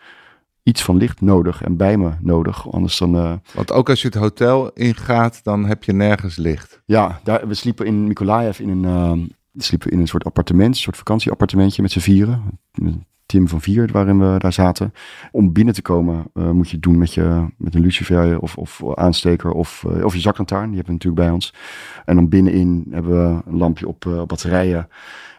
iets 0.68 0.84
van 0.84 0.98
licht 0.98 1.22
nodig 1.22 1.64
en 1.64 1.78
bij 1.78 1.98
me 1.98 2.12
nodig. 2.20 2.72
Anders 2.72 2.98
dan. 2.98 3.16
Uh... 3.16 3.34
Want 3.54 3.72
ook 3.72 3.90
als 3.90 4.02
je 4.02 4.08
het 4.08 4.18
hotel 4.18 4.72
ingaat, 4.74 5.44
dan 5.44 5.66
heb 5.66 5.84
je 5.84 5.94
nergens 5.94 6.36
licht. 6.36 6.82
Ja, 6.86 7.20
daar, 7.24 7.48
we 7.48 7.54
sliepen 7.54 7.86
in 7.86 8.08
Mykolaiv 8.08 8.60
in 8.60 8.70
een, 8.70 8.84
uh, 8.84 9.26
sliepen 9.56 9.92
in 9.92 10.00
een 10.00 10.08
soort 10.08 10.24
appartement, 10.24 10.76
een 10.76 10.82
soort 10.82 10.98
vakantieappartementje 10.98 11.82
met 11.82 11.92
z'n 11.92 12.00
vieren. 12.00 12.60
Team 13.26 13.48
van 13.48 13.62
vier 13.62 13.92
waarin 13.92 14.20
we 14.20 14.40
daar 14.40 14.54
zaten. 14.54 14.94
Om 15.32 15.54
binnen 15.54 15.74
te 15.74 15.82
komen 15.82 16.26
uh, 16.34 16.52
moet 16.52 16.70
je 16.70 16.76
het 16.76 16.84
doen 16.84 16.98
met, 16.98 17.14
je, 17.14 17.46
met 17.58 17.76
een 17.76 17.82
lucifer 17.82 18.40
of, 18.40 18.58
of 18.58 18.82
aansteker 18.96 19.52
of, 19.52 19.86
of 19.86 20.14
je 20.14 20.20
zaklantaarn. 20.20 20.68
Die 20.68 20.76
hebben 20.76 20.94
we 20.94 21.04
natuurlijk 21.04 21.24
bij 21.24 21.34
ons. 21.34 21.54
En 22.06 22.16
dan 22.16 22.30
binnenin 22.30 22.88
hebben 22.90 23.12
we 23.12 23.42
een 23.46 23.58
lampje 23.58 23.88
op 23.88 24.24
batterijen 24.28 24.90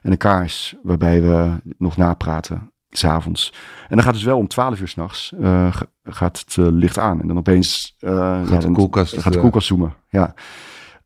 en 0.02 0.10
een 0.10 0.16
kaars 0.16 0.76
waarbij 0.82 1.22
we 1.22 1.60
nog 1.78 1.96
napraten 1.96 2.72
s'avonds. 2.90 3.52
En 3.88 3.96
dan 3.96 3.98
gaat 3.98 4.06
het 4.06 4.14
dus 4.14 4.24
wel 4.24 4.38
om 4.38 4.48
12 4.48 4.80
uur 4.80 4.88
s'nachts 4.88 5.32
uh, 5.40 5.76
gaat 6.02 6.38
het 6.38 6.56
uh, 6.56 6.66
licht 6.70 6.98
aan. 6.98 7.20
En 7.20 7.28
dan 7.28 7.38
opeens 7.38 7.96
uh, 8.00 8.10
gaat, 8.46 8.62
ja, 8.62 8.68
de 8.68 8.72
koelkast, 8.72 9.18
gaat 9.18 9.32
de 9.32 9.38
koelkast 9.38 9.66
zoomen. 9.66 9.94
Ja. 10.08 10.34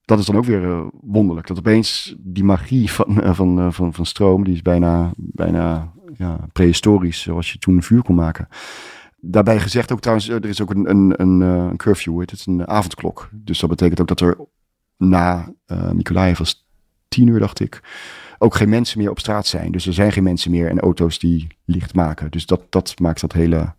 Dat 0.05 0.19
is 0.19 0.27
dan 0.27 0.37
ook 0.37 0.45
weer 0.45 0.91
wonderlijk. 1.01 1.47
Dat 1.47 1.59
opeens 1.59 2.15
die 2.19 2.45
magie 2.45 2.93
van, 2.93 3.35
van, 3.35 3.73
van, 3.73 3.95
van 3.95 4.07
stroom, 4.07 4.45
die 4.45 4.55
is 4.55 4.63
bijna, 4.63 5.11
bijna 5.17 5.93
ja, 6.17 6.39
prehistorisch, 6.53 7.21
zoals 7.21 7.53
je 7.53 7.59
toen 7.59 7.77
een 7.77 7.83
vuur 7.83 8.03
kon 8.03 8.15
maken. 8.15 8.49
Daarbij 9.21 9.61
gezegd 9.61 9.93
ook 9.93 10.01
trouwens, 10.01 10.29
er 10.29 10.45
is 10.45 10.63
ook 10.63 10.71
een, 10.71 10.91
een, 10.91 11.15
een, 11.17 11.41
een 11.41 11.77
curfew, 11.77 12.21
het 12.21 12.33
is 12.33 12.47
een 12.47 12.69
avondklok. 12.69 13.29
Dus 13.33 13.59
dat 13.59 13.71
betekent 13.71 14.01
ook 14.01 14.09
dat 14.09 14.21
er 14.21 14.37
na 14.97 15.53
uh, 15.67 16.37
was 16.37 16.67
tien 17.09 17.27
uur, 17.27 17.39
dacht 17.39 17.61
ik, 17.61 17.81
ook 18.43 18.55
geen 18.55 18.69
mensen 18.69 18.99
meer 18.99 19.11
op 19.11 19.19
straat 19.19 19.47
zijn. 19.47 19.73
Dus 19.73 19.87
er 19.87 19.93
zijn 19.93 20.13
geen 20.13 20.23
mensen 20.23 20.51
meer 20.51 20.69
en 20.69 20.81
auto's 20.81 21.19
die 21.19 21.47
licht 21.65 21.95
maken. 21.95 22.31
Dus 22.31 22.47
dat, 22.47 22.63
dat 22.69 22.95
maakt 23.01 23.21
dat 23.21 23.33
hele 23.33 23.75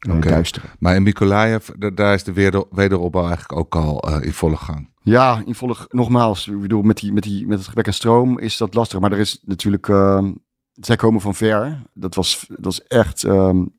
uh, 0.00 0.16
okay. 0.16 0.30
duister. 0.30 0.62
Maar 0.78 0.94
in 0.94 1.02
Mykolaiv, 1.02 1.68
daar 1.94 2.14
is 2.14 2.24
de 2.24 2.32
weder, 2.32 2.64
wederopbouw 2.70 3.26
eigenlijk 3.26 3.58
ook 3.58 3.76
al 3.76 4.08
uh, 4.08 4.24
in 4.24 4.32
volle 4.32 4.56
gang. 4.56 4.88
Ja, 5.02 5.42
in 5.44 5.54
volle, 5.54 5.76
nogmaals, 5.88 6.48
ik 6.48 6.60
bedoel, 6.60 6.82
met, 6.82 6.96
die, 6.96 7.12
met, 7.12 7.22
die, 7.22 7.46
met 7.46 7.58
het 7.58 7.66
gebrek 7.66 7.86
aan 7.86 7.92
stroom 7.92 8.38
is 8.38 8.56
dat 8.56 8.74
lastig. 8.74 9.00
Maar 9.00 9.12
er 9.12 9.18
is 9.18 9.42
natuurlijk, 9.44 9.88
uh, 9.88 10.24
zij 10.72 10.96
komen 10.96 11.20
van 11.20 11.34
ver. 11.34 11.82
Dat 11.94 12.14
was, 12.14 12.44
dat 12.48 12.64
was 12.64 12.82
echt 12.82 13.22
um, 13.22 13.70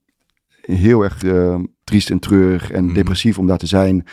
heel 0.62 1.04
erg 1.04 1.23
uh, 1.23 1.60
triest 1.84 2.10
en 2.10 2.19
treurig 2.19 2.71
en 2.71 2.84
mm. 2.84 2.93
depressief 2.93 3.38
om 3.38 3.47
daar 3.47 3.58
te 3.58 3.67
zijn. 3.67 4.06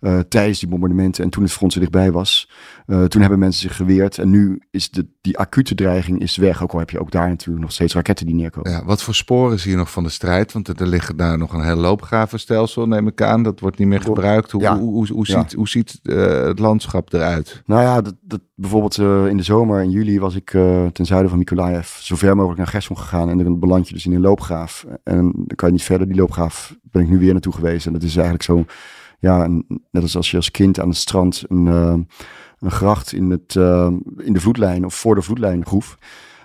Uh, 0.00 0.18
tijdens 0.18 0.58
die 0.60 0.68
bombardementen 0.68 1.24
en 1.24 1.30
toen 1.30 1.42
het 1.42 1.52
front 1.52 1.72
zo 1.72 1.80
dichtbij 1.80 2.12
was. 2.12 2.50
Uh, 2.86 3.04
toen 3.04 3.20
hebben 3.20 3.38
mensen 3.38 3.60
zich 3.60 3.76
geweerd 3.76 4.18
en 4.18 4.30
nu 4.30 4.62
is 4.70 4.90
de, 4.90 5.06
die 5.20 5.38
acute 5.38 5.74
dreiging 5.74 6.20
is 6.20 6.36
weg. 6.36 6.62
Ook 6.62 6.72
al 6.72 6.78
heb 6.78 6.90
je 6.90 7.00
ook 7.00 7.10
daar 7.10 7.28
natuurlijk 7.28 7.62
nog 7.62 7.72
steeds 7.72 7.94
raketten 7.94 8.26
die 8.26 8.34
neerkomen. 8.34 8.70
Ja, 8.70 8.84
wat 8.84 9.02
voor 9.02 9.14
sporen 9.14 9.58
zie 9.58 9.70
je 9.70 9.76
nog 9.76 9.90
van 9.90 10.02
de 10.02 10.08
strijd? 10.08 10.52
Want 10.52 10.80
er, 10.80 10.86
liggen 10.86 11.16
daar 11.16 11.38
nog 11.38 11.52
een 11.52 11.64
heel 11.64 11.76
loopgravenstelsel, 11.76 12.86
neem 12.86 13.06
ik 13.06 13.22
aan. 13.22 13.42
Dat 13.42 13.60
wordt 13.60 13.78
niet 13.78 13.88
meer 13.88 14.00
gebruikt. 14.00 14.50
Hoe, 14.50 14.62
ja. 14.62 14.78
hoe, 14.78 14.92
hoe, 14.92 15.12
hoe, 15.12 15.26
Ja. 15.26 15.40
ziet, 15.40 15.52
hoe 15.52 15.68
ziet 15.68 16.00
uh, 16.02 16.44
het 16.44 16.58
landschap 16.58 17.12
eruit? 17.12 17.62
Nou 17.66 17.82
ja, 17.82 18.00
dat, 18.00 18.14
dat, 18.20 18.40
bijvoorbeeld 18.54 18.98
in 19.30 19.36
de 19.36 19.42
zomer, 19.42 19.82
in 19.82 19.90
juli, 19.90 20.20
was 20.20 20.34
ik 20.34 20.50
ten 20.92 21.06
zuiden 21.06 21.28
van 21.28 21.38
Mykolaiv 21.38 21.88
zo 21.88 22.16
ver 22.16 22.36
mogelijk 22.36 22.58
naar 22.58 22.66
Gerson 22.66 22.98
gegaan. 22.98 23.30
En 23.30 23.38
dan 23.38 23.58
beland 23.58 23.88
je 23.88 23.94
dus 23.94 24.06
in 24.06 24.14
een 24.14 24.20
loopgraaf. 24.20 24.86
En 25.04 25.16
dan 25.16 25.46
kan 25.54 25.68
je 25.68 25.74
niet 25.74 25.84
verder. 25.84 26.06
Die 26.06 26.16
loopgraaf 26.16 26.76
ben 26.82 27.02
ik 27.02 27.08
nu 27.08 27.18
weer 27.18 27.32
naartoe 27.32 27.52
geweest. 27.52 27.86
En 27.86 27.92
dat 27.92 28.02
is 28.02 28.14
eigenlijk 28.14 28.44
zo, 28.44 28.64
ja, 29.20 29.44
een, 29.44 29.86
net 29.90 30.02
als 30.02 30.16
als 30.16 30.30
je 30.30 30.36
als 30.36 30.50
kind 30.50 30.80
aan 30.80 30.88
het 30.88 30.96
strand 30.96 31.44
een, 31.48 31.66
uh, 31.66 31.94
een 32.58 32.70
gracht 32.70 33.12
in, 33.12 33.30
het, 33.30 33.54
uh, 33.54 33.90
in 34.16 34.32
de 34.32 34.40
vloedlijn 34.40 34.84
of 34.84 34.94
voor 34.94 35.14
de 35.14 35.22
vloedlijn 35.22 35.66
groef. 35.66 35.98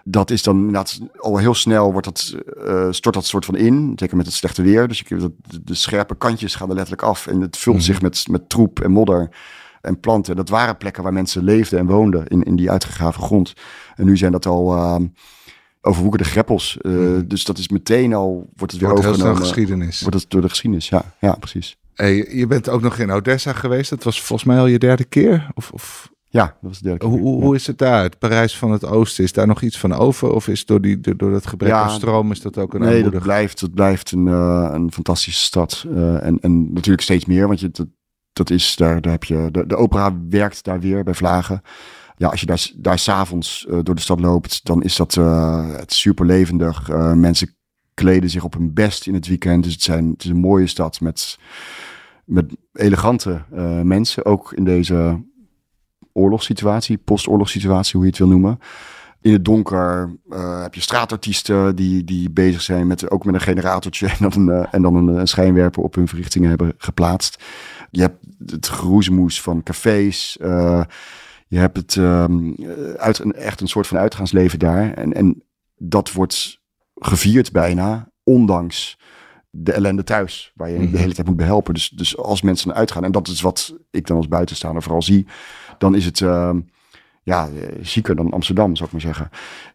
Dat 0.03 0.31
is 0.31 0.43
dan 0.43 0.57
inderdaad 0.57 0.99
al 1.17 1.37
heel 1.37 1.53
snel 1.53 1.91
wordt 1.91 2.07
dat, 2.07 2.35
uh, 2.57 2.87
stort 2.91 3.15
dat 3.15 3.25
soort 3.25 3.45
van 3.45 3.55
in. 3.55 3.93
Zeker 3.95 4.17
met 4.17 4.25
het 4.25 4.35
slechte 4.35 4.61
weer. 4.61 4.87
Dus 4.87 4.99
je, 4.99 5.15
de, 5.17 5.63
de 5.63 5.73
scherpe 5.73 6.15
kantjes 6.15 6.55
gaan 6.55 6.69
er 6.69 6.75
letterlijk 6.75 7.07
af. 7.07 7.27
En 7.27 7.41
het 7.41 7.57
vult 7.57 7.75
mm. 7.75 7.81
zich 7.81 8.01
met, 8.01 8.27
met 8.29 8.49
troep 8.49 8.79
en 8.79 8.91
modder 8.91 9.29
en 9.81 9.99
planten. 9.99 10.35
Dat 10.35 10.49
waren 10.49 10.77
plekken 10.77 11.03
waar 11.03 11.13
mensen 11.13 11.43
leefden 11.43 11.79
en 11.79 11.85
woonden 11.85 12.27
in, 12.27 12.43
in 12.43 12.55
die 12.55 12.71
uitgegraven 12.71 13.23
grond. 13.23 13.53
En 13.95 14.05
nu 14.05 14.17
zijn 14.17 14.31
dat 14.31 14.45
al 14.45 14.99
overwoekerde 15.81 16.25
greppels. 16.29 16.77
Uh, 16.81 16.93
mm. 16.93 17.27
Dus 17.27 17.43
dat 17.43 17.57
is 17.57 17.69
meteen 17.69 18.13
al, 18.13 18.49
wordt 18.55 18.73
het 18.73 18.81
weer 18.81 18.91
wordt 18.91 19.05
overgenomen. 19.05 19.41
Heel 19.41 19.45
geschiedenis. 19.45 20.01
Wordt 20.01 20.19
het 20.19 20.29
door 20.29 20.41
de 20.41 20.49
geschiedenis, 20.49 20.89
ja, 20.89 21.03
ja 21.19 21.35
precies. 21.35 21.77
Hey, 21.95 22.27
je 22.31 22.47
bent 22.47 22.69
ook 22.69 22.81
nog 22.81 22.97
in 22.97 23.11
Odessa 23.11 23.53
geweest. 23.53 23.89
Dat 23.89 24.03
was 24.03 24.21
volgens 24.21 24.47
mij 24.47 24.57
al 24.57 24.67
je 24.67 24.79
derde 24.79 25.03
keer? 25.03 25.47
Of, 25.53 25.71
of... 25.71 26.13
Ja, 26.29 26.45
dat 26.45 26.55
was 26.61 26.77
de 26.77 26.83
derde 26.83 26.99
keer. 26.99 27.09
Hoe, 27.09 27.19
hoe, 27.19 27.43
hoe 27.43 27.55
is 27.55 27.67
het 27.67 27.77
daar? 27.77 28.03
Het 28.03 28.19
Parijs 28.19 28.57
van 28.57 28.71
het 28.71 28.85
Oosten, 28.85 29.23
is 29.23 29.33
daar 29.33 29.47
nog 29.47 29.61
iets 29.61 29.79
van 29.79 29.93
over? 29.93 30.31
Of 30.31 30.47
is 30.47 30.65
door, 30.65 30.81
die, 30.81 31.15
door 31.15 31.31
dat 31.31 31.47
gebrek 31.47 31.71
aan 31.71 31.89
stroom, 31.89 32.31
is 32.31 32.41
dat 32.41 32.57
ook 32.57 32.73
een 32.73 32.81
Nee, 32.81 33.09
dat 33.09 33.21
blijft, 33.21 33.59
dat 33.59 33.73
blijft 33.73 34.11
een, 34.11 34.25
uh, 34.25 34.69
een 34.71 34.91
fantastische 34.91 35.41
stad. 35.41 35.85
Uh, 35.87 36.23
en, 36.23 36.39
en 36.41 36.73
natuurlijk 36.73 37.03
steeds 37.03 37.25
meer, 37.25 37.47
want 37.47 37.59
je, 37.59 37.69
dat, 37.71 37.87
dat 38.33 38.49
is, 38.49 38.75
daar, 38.75 39.01
daar 39.01 39.11
heb 39.11 39.23
je, 39.23 39.49
de, 39.51 39.67
de 39.67 39.75
opera 39.75 40.17
werkt 40.29 40.63
daar 40.63 40.79
weer 40.79 41.03
bij 41.03 41.13
Vlagen. 41.13 41.61
Ja, 42.17 42.29
als 42.29 42.39
je 42.39 42.45
daar, 42.45 42.71
daar 42.75 42.99
s'avonds 42.99 43.65
uh, 43.69 43.79
door 43.83 43.95
de 43.95 44.01
stad 44.01 44.19
loopt, 44.19 44.65
dan 44.65 44.83
is 44.83 44.95
dat 44.95 45.13
het 45.77 45.93
super 45.93 46.25
levendig. 46.25 46.87
mensen 47.15 47.55
kleden 47.95 48.29
zich 48.29 48.43
op 48.43 48.53
hun 48.53 48.73
best 48.73 49.07
in 49.07 49.13
het 49.13 49.27
weekend. 49.27 49.63
Dus 49.63 49.73
het, 49.73 49.81
zijn, 49.81 50.09
het 50.09 50.23
is 50.23 50.29
een 50.29 50.37
mooie 50.37 50.67
stad 50.67 51.01
met, 51.01 51.39
met 52.25 52.55
elegante 52.73 53.43
uh, 53.53 53.81
mensen. 53.81 54.25
Ook 54.25 54.53
in 54.53 54.63
deze 54.63 55.23
oorlogssituatie, 56.13 56.97
postoorlogssituatie, 56.97 57.93
hoe 57.93 58.03
je 58.03 58.09
het 58.09 58.19
wil 58.19 58.27
noemen. 58.27 58.59
In 59.21 59.33
het 59.33 59.45
donker 59.45 60.17
uh, 60.29 60.61
heb 60.61 60.73
je 60.75 60.81
straatartiesten 60.81 61.75
die, 61.75 62.03
die 62.03 62.29
bezig 62.29 62.61
zijn 62.61 62.87
met 62.87 63.09
ook 63.09 63.25
met 63.25 63.33
een 63.33 63.41
generatortje 63.41 64.07
en 64.19 64.29
dan 64.29 64.31
een, 64.35 64.47
uh, 64.47 64.65
en 64.71 64.81
dan 64.81 64.95
een, 64.95 65.27
schijnwerper 65.27 65.83
op 65.83 65.95
hun 65.95 66.07
verrichtingen 66.07 66.49
hebben 66.49 66.73
geplaatst. 66.77 67.43
Je 67.91 68.01
hebt 68.01 68.25
het 68.45 68.67
geroezemoes 68.67 69.41
van 69.41 69.63
cafés. 69.63 70.37
Je 71.47 71.57
hebt 71.57 71.77
het 71.77 71.95
um, 71.95 72.55
uit, 72.97 73.19
een, 73.19 73.33
echt 73.33 73.61
een 73.61 73.67
soort 73.67 73.87
van 73.87 73.97
uitgaansleven 73.97 74.59
daar. 74.59 74.93
En, 74.93 75.13
en 75.13 75.43
dat 75.77 76.11
wordt 76.11 76.59
gevierd 76.95 77.51
bijna, 77.51 78.09
ondanks 78.23 78.99
de 79.49 79.71
ellende 79.71 80.03
thuis, 80.03 80.51
waar 80.55 80.69
je 80.69 80.89
de 80.89 80.97
hele 80.97 81.13
tijd 81.13 81.27
moet 81.27 81.35
behelpen. 81.35 81.73
Dus, 81.73 81.89
dus 81.89 82.17
als 82.17 82.41
mensen 82.41 82.73
uitgaan, 82.73 83.03
en 83.03 83.11
dat 83.11 83.27
is 83.27 83.41
wat 83.41 83.75
ik 83.91 84.07
dan 84.07 84.17
als 84.17 84.27
buitenstaander 84.27 84.83
vooral 84.83 85.01
zie, 85.01 85.27
dan 85.77 85.95
is 85.95 86.05
het 86.05 86.19
uh, 86.19 86.55
ja, 87.23 87.49
zieker 87.81 88.15
dan 88.15 88.31
Amsterdam, 88.31 88.75
zou 88.75 88.85
ik 88.85 88.91
maar 88.91 89.01
zeggen. 89.01 89.29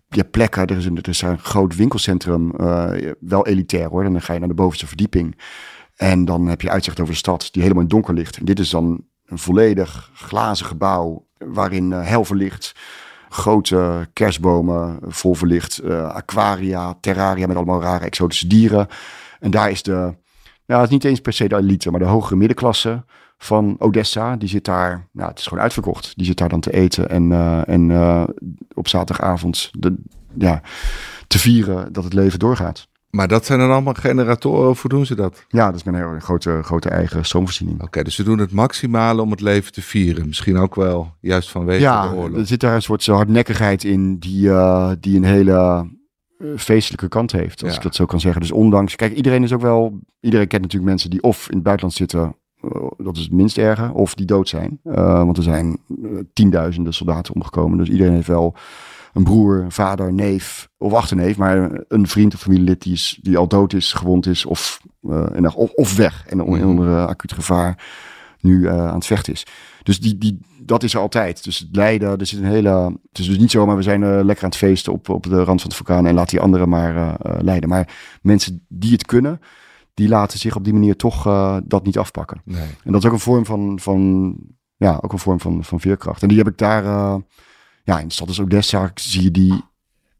je 0.08 0.18
hebt 0.18 0.30
plekken, 0.30 0.66
er 0.66 0.76
is 0.76 0.84
een, 0.84 0.96
er 0.96 1.08
is 1.08 1.22
een 1.22 1.38
groot 1.38 1.76
winkelcentrum, 1.76 2.52
uh, 2.60 3.12
wel 3.20 3.46
elitair 3.46 3.88
hoor. 3.88 4.04
En 4.04 4.12
dan 4.12 4.22
ga 4.22 4.32
je 4.32 4.38
naar 4.38 4.48
de 4.48 4.54
bovenste 4.54 4.86
verdieping. 4.86 5.40
En 5.96 6.24
dan 6.24 6.46
heb 6.46 6.60
je 6.60 6.70
uitzicht 6.70 7.00
over 7.00 7.12
de 7.12 7.18
stad 7.18 7.48
die 7.50 7.62
helemaal 7.62 7.82
in 7.82 7.88
donker 7.88 8.14
ligt. 8.14 8.36
En 8.36 8.44
dit 8.44 8.58
is 8.58 8.70
dan 8.70 9.04
een 9.24 9.38
volledig 9.38 10.10
glazen 10.14 10.66
gebouw 10.66 11.26
waarin 11.38 11.90
uh, 11.90 12.06
hel 12.06 12.24
verlicht. 12.24 12.74
Grote 13.32 14.08
kerstbomen 14.12 14.98
vol 15.02 15.34
verlicht. 15.34 15.80
Uh, 15.84 16.08
aquaria, 16.08 16.96
terraria 17.00 17.46
met 17.46 17.56
allemaal 17.56 17.82
rare 17.82 18.04
exotische 18.04 18.46
dieren. 18.46 18.88
En 19.40 19.50
daar 19.50 19.70
is 19.70 19.82
de, 19.82 20.14
ja, 20.64 20.76
het 20.76 20.84
is 20.84 20.90
niet 20.90 21.04
eens 21.04 21.20
per 21.20 21.32
se 21.32 21.48
de 21.48 21.56
elite, 21.56 21.90
maar 21.90 22.00
de 22.00 22.06
hogere 22.06 22.36
middenklasse 22.36 23.04
van 23.38 23.76
Odessa. 23.78 24.36
Die 24.36 24.48
zit 24.48 24.64
daar, 24.64 25.08
nou, 25.12 25.28
het 25.28 25.38
is 25.38 25.46
gewoon 25.46 25.62
uitverkocht. 25.62 26.12
Die 26.16 26.26
zit 26.26 26.38
daar 26.38 26.48
dan 26.48 26.60
te 26.60 26.72
eten 26.72 27.08
en, 27.08 27.30
uh, 27.30 27.68
en 27.68 27.90
uh, 27.90 28.24
op 28.74 28.88
zaterdagavond 28.88 29.70
de, 29.78 29.96
ja, 30.38 30.62
te 31.26 31.38
vieren 31.38 31.92
dat 31.92 32.04
het 32.04 32.12
leven 32.12 32.38
doorgaat. 32.38 32.88
Maar 33.10 33.28
dat 33.28 33.46
zijn 33.46 33.58
dan 33.58 33.70
allemaal 33.70 33.94
generatoren, 33.94 34.70
of 34.70 34.80
hoe 34.80 34.90
doen 34.90 35.06
ze 35.06 35.14
dat? 35.14 35.44
Ja, 35.48 35.66
dat 35.66 35.74
is 35.74 35.82
mijn 35.82 35.96
hele 35.96 36.20
grote, 36.20 36.60
grote 36.62 36.88
eigen 36.88 37.24
stroomvoorziening. 37.24 37.76
Oké, 37.76 37.86
okay, 37.86 38.02
dus 38.02 38.14
ze 38.14 38.22
doen 38.22 38.38
het 38.38 38.52
maximale 38.52 39.22
om 39.22 39.30
het 39.30 39.40
leven 39.40 39.72
te 39.72 39.82
vieren. 39.82 40.26
Misschien 40.26 40.56
ook 40.56 40.74
wel 40.74 41.12
juist 41.20 41.50
vanwege 41.50 41.80
ja, 41.80 42.08
de 42.08 42.16
oorlog. 42.16 42.38
er 42.38 42.46
zit 42.46 42.60
daar 42.60 42.74
een 42.74 42.82
soort 42.82 43.06
hardnekkigheid 43.06 43.84
in 43.84 44.18
die, 44.18 44.46
uh, 44.46 44.90
die 45.00 45.16
een 45.16 45.24
hele 45.24 45.88
feestelijke 46.56 47.08
kant 47.08 47.32
heeft, 47.32 47.62
als 47.62 47.70
Ja. 47.70 47.76
ik 47.76 47.82
dat 47.82 47.94
zo 47.94 48.04
kan 48.06 48.20
zeggen. 48.20 48.40
Dus 48.40 48.52
ondanks, 48.52 48.96
kijk, 48.96 49.14
iedereen 49.14 49.42
is 49.42 49.52
ook 49.52 49.60
wel, 49.60 49.98
iedereen 50.20 50.46
kent 50.48 50.62
natuurlijk 50.62 50.90
mensen 50.90 51.10
die 51.10 51.22
of 51.22 51.48
in 51.48 51.54
het 51.54 51.62
buitenland 51.62 51.96
zitten, 51.96 52.36
uh, 52.64 52.70
dat 52.98 53.16
is 53.16 53.22
het 53.22 53.32
minst 53.32 53.58
erge, 53.58 53.90
of 53.92 54.14
die 54.14 54.26
dood 54.26 54.48
zijn. 54.48 54.80
Uh, 54.84 54.94
want 55.24 55.36
er 55.36 55.42
zijn 55.42 55.78
tienduizenden 56.32 56.94
soldaten 56.94 57.34
omgekomen, 57.34 57.78
dus 57.78 57.88
iedereen 57.88 58.14
heeft 58.14 58.26
wel 58.28 58.54
een 59.12 59.24
broer, 59.24 59.60
een 59.60 59.72
vader, 59.72 60.12
neef 60.12 60.68
of 60.78 60.92
achterneef, 60.92 61.36
maar 61.36 61.84
een 61.88 62.06
vriend 62.06 62.34
of 62.34 62.40
familielid 62.40 62.82
die, 62.82 62.92
is, 62.92 63.18
die 63.22 63.36
al 63.38 63.48
dood 63.48 63.72
is, 63.72 63.92
gewond 63.92 64.26
is 64.26 64.44
of, 64.44 64.80
uh, 65.02 65.26
in, 65.34 65.54
of, 65.54 65.70
of 65.70 65.96
weg 65.96 66.26
en 66.26 66.42
on- 66.42 66.64
onder 66.64 66.86
uh, 66.86 67.06
acuut 67.06 67.32
gevaar 67.32 67.84
nu 68.40 68.58
uh, 68.58 68.88
aan 68.88 68.94
het 68.94 69.06
vechten 69.06 69.32
is. 69.32 69.46
Dus 69.82 70.00
die, 70.00 70.18
die, 70.18 70.40
dat 70.62 70.82
is 70.82 70.94
er 70.94 71.00
altijd. 71.00 71.44
Dus 71.44 71.58
het 71.58 71.76
lijden, 71.76 72.18
er 72.18 72.26
zit 72.26 72.38
een 72.38 72.44
hele. 72.44 72.98
Het 73.08 73.18
is 73.18 73.26
dus 73.26 73.38
niet 73.38 73.50
zomaar 73.50 73.76
we 73.76 73.82
zijn 73.82 74.02
uh, 74.02 74.08
lekker 74.08 74.44
aan 74.44 74.50
het 74.50 74.58
feesten 74.58 74.92
op, 74.92 75.08
op 75.08 75.22
de 75.22 75.44
rand 75.44 75.60
van 75.60 75.70
het 75.70 75.74
vulkaan 75.74 76.06
en 76.06 76.14
laat 76.14 76.30
die 76.30 76.40
anderen 76.40 76.68
maar 76.68 77.16
lijden. 77.42 77.68
Maar 77.68 78.18
mensen 78.22 78.64
die 78.68 78.92
het 78.92 79.06
kunnen, 79.06 79.40
die 79.94 80.08
laten 80.08 80.38
zich 80.38 80.56
op 80.56 80.64
die 80.64 80.72
manier 80.72 80.96
toch 80.96 81.22
dat 81.64 81.84
niet 81.84 81.98
afpakken. 81.98 82.40
Nee. 82.44 82.68
En 82.84 82.92
dat 82.92 83.02
is 83.02 83.06
ook 83.06 83.14
een 83.14 83.20
vorm 83.20 83.46
van, 83.46 83.78
van 83.80 84.34
ja, 84.76 84.98
ook 85.00 85.12
een 85.12 85.18
vorm 85.18 85.40
van, 85.40 85.64
van 85.64 85.80
veerkracht. 85.80 86.22
En 86.22 86.28
die 86.28 86.38
heb 86.38 86.48
ik 86.48 86.58
daar, 86.58 87.20
ja, 87.84 87.98
in 88.00 88.06
de 88.08 88.14
stad 88.14 88.28
als 88.28 88.40
Odessa 88.40 88.90
zie 88.94 89.22
je 89.22 89.30
die 89.30 89.68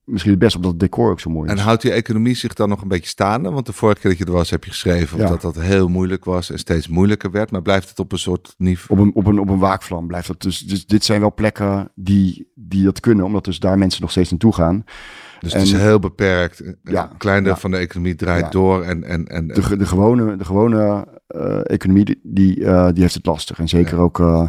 misschien 0.04 0.30
het 0.32 0.40
best 0.40 0.56
op 0.56 0.62
dat 0.62 0.70
het 0.70 0.80
decor 0.80 1.10
ook 1.10 1.20
zo 1.20 1.30
mooi 1.30 1.50
is. 1.50 1.58
En 1.58 1.64
houdt 1.64 1.82
die 1.82 1.90
economie 1.92 2.34
zich 2.34 2.54
dan 2.54 2.68
nog 2.68 2.82
een 2.82 2.88
beetje 2.88 3.08
staande? 3.08 3.50
Want 3.50 3.66
de 3.66 3.72
vorige 3.72 4.00
keer 4.00 4.10
dat 4.10 4.18
je 4.18 4.24
er 4.24 4.32
was, 4.32 4.50
heb 4.50 4.64
je 4.64 4.70
geschreven 4.70 5.18
Ja. 5.18 5.28
dat 5.28 5.40
dat 5.40 5.60
heel 5.60 5.88
moeilijk 5.88 6.24
was 6.24 6.50
en 6.50 6.58
steeds 6.58 6.88
moeilijker 6.88 7.30
werd. 7.30 7.50
Maar 7.50 7.62
blijft 7.62 7.88
het 7.88 7.98
op 7.98 8.12
een 8.12 8.18
soort 8.18 8.54
niveau? 8.58 9.00
Op 9.00 9.06
een, 9.06 9.14
op 9.14 9.26
een, 9.26 9.38
op 9.38 9.48
een 9.48 9.58
waakvlam 9.58 10.06
blijft 10.06 10.26
dat. 10.26 10.40
Dus, 10.42 10.58
dus 10.60 10.86
dit 10.86 11.04
zijn 11.04 11.20
wel 11.20 11.34
plekken 11.34 11.90
die, 11.94 12.50
die 12.54 12.84
dat 12.84 13.00
kunnen, 13.00 13.24
omdat 13.24 13.44
dus 13.44 13.58
daar 13.58 13.78
mensen 13.78 14.00
nog 14.02 14.10
steeds 14.10 14.30
naartoe 14.30 14.54
gaan. 14.54 14.84
Dus 15.40 15.52
het 15.52 15.62
is 15.62 15.72
heel 15.72 15.98
beperkt. 15.98 16.60
Een 16.64 16.78
Ja, 16.84 17.10
klein 17.18 17.42
deel 17.42 17.52
ja. 17.52 17.58
van 17.58 17.70
de 17.70 17.76
economie 17.76 18.14
draait 18.14 18.52
door. 18.52 18.82
En, 18.82 19.04
en, 19.04 19.26
en, 19.26 19.46
De, 19.46 19.62
ge- 19.62 19.76
de 19.76 19.86
gewone, 19.86 20.36
de 20.36 20.44
gewone 20.44 21.06
eh, 21.26 21.60
economie, 21.70 22.04
die, 22.04 22.20
die, 22.22 22.64
eh, 22.64 22.88
die 22.92 23.02
heeft 23.02 23.14
het 23.14 23.26
lastig. 23.26 23.58
En 23.58 23.68
zeker 23.68 23.98
ook 23.98 24.20
eh, 24.20 24.46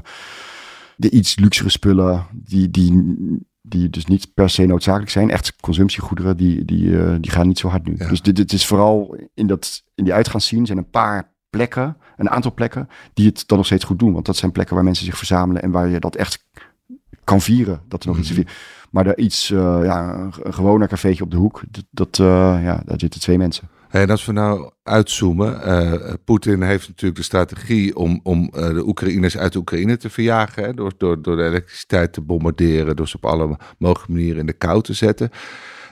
de 1.01 1.09
iets 1.09 1.39
luxere 1.39 1.69
spullen, 1.69 2.25
die, 2.33 2.69
die, 2.71 3.15
die 3.61 3.89
dus 3.89 4.05
niet 4.05 4.33
per 4.33 4.49
se 4.49 4.65
noodzakelijk 4.65 5.11
zijn. 5.11 5.29
Echt 5.29 5.55
consumptiegoederen, 5.55 6.37
die, 6.37 6.65
die, 6.65 6.99
eh, 6.99 7.15
die 7.19 7.31
gaan 7.31 7.47
niet 7.47 7.59
zo 7.59 7.67
hard 7.67 7.85
nu. 7.87 7.95
Ja. 7.97 8.07
Dus 8.07 8.21
dit, 8.21 8.35
dit 8.35 8.53
is 8.53 8.65
vooral 8.65 9.17
in, 9.33 9.47
dat, 9.47 9.83
in 9.95 10.03
die 10.03 10.13
uitgaanszien 10.13 10.65
zijn 10.65 10.77
een 10.77 10.89
paar 10.89 11.33
plekken, 11.49 11.97
een 12.17 12.29
aantal 12.29 12.53
plekken, 12.53 12.89
die 13.13 13.25
het 13.25 13.43
dan 13.47 13.57
nog 13.57 13.65
steeds 13.65 13.83
goed 13.83 13.99
doen. 13.99 14.13
Want 14.13 14.25
dat 14.25 14.37
zijn 14.37 14.51
plekken 14.51 14.75
waar 14.75 14.83
mensen 14.83 15.05
zich 15.05 15.17
verzamelen 15.17 15.61
en 15.61 15.71
waar 15.71 15.87
je 15.87 15.99
dat 15.99 16.15
echt 16.15 16.45
kan 17.23 17.41
vieren. 17.41 17.81
Dat 17.87 18.03
er 18.03 18.09
nog 18.09 18.17
iets 18.17 18.29
Mhm. 18.29 18.35
vieren. 18.35 18.53
Maar 18.91 19.03
daar 19.03 19.17
iets, 19.17 19.51
eh, 19.51 19.79
ja, 19.83 20.13
een, 20.13 20.33
een 20.43 20.53
gewoner 20.53 20.87
cafeetje 20.87 21.23
op 21.23 21.31
de 21.31 21.37
hoek, 21.37 21.61
dat, 21.69 21.85
dat 21.89 22.19
eh, 22.19 22.63
ja, 22.63 22.81
daar 22.85 22.99
zitten 22.99 23.19
twee 23.19 23.37
mensen. 23.37 23.69
Hey, 23.91 24.01
en 24.01 24.09
als 24.09 24.25
we 24.25 24.31
nou 24.31 24.71
uitzoomen, 24.83 25.63
eh, 25.63 26.13
Poetin 26.25 26.61
heeft 26.61 26.87
natuurlijk 26.87 27.15
de 27.15 27.23
strategie 27.25 27.95
om, 27.95 28.19
om 28.23 28.49
eh, 28.53 28.67
de 28.67 28.87
Oekraïners 28.87 29.37
uit 29.37 29.53
de 29.53 29.59
Oekraïne 29.59 29.97
te 29.97 30.09
verjagen. 30.09 30.63
Hè, 30.63 30.73
door, 30.73 30.91
door, 30.97 31.21
door 31.21 31.35
de 31.35 31.43
elektriciteit 31.43 32.13
te 32.13 32.21
bombarderen, 32.21 32.95
door 32.95 33.07
ze 33.07 33.15
op 33.15 33.25
alle 33.25 33.57
mogelijke 33.77 34.11
manieren 34.11 34.39
in 34.39 34.45
de 34.45 34.53
kou 34.53 34.81
te 34.81 34.93
zetten. 34.93 35.29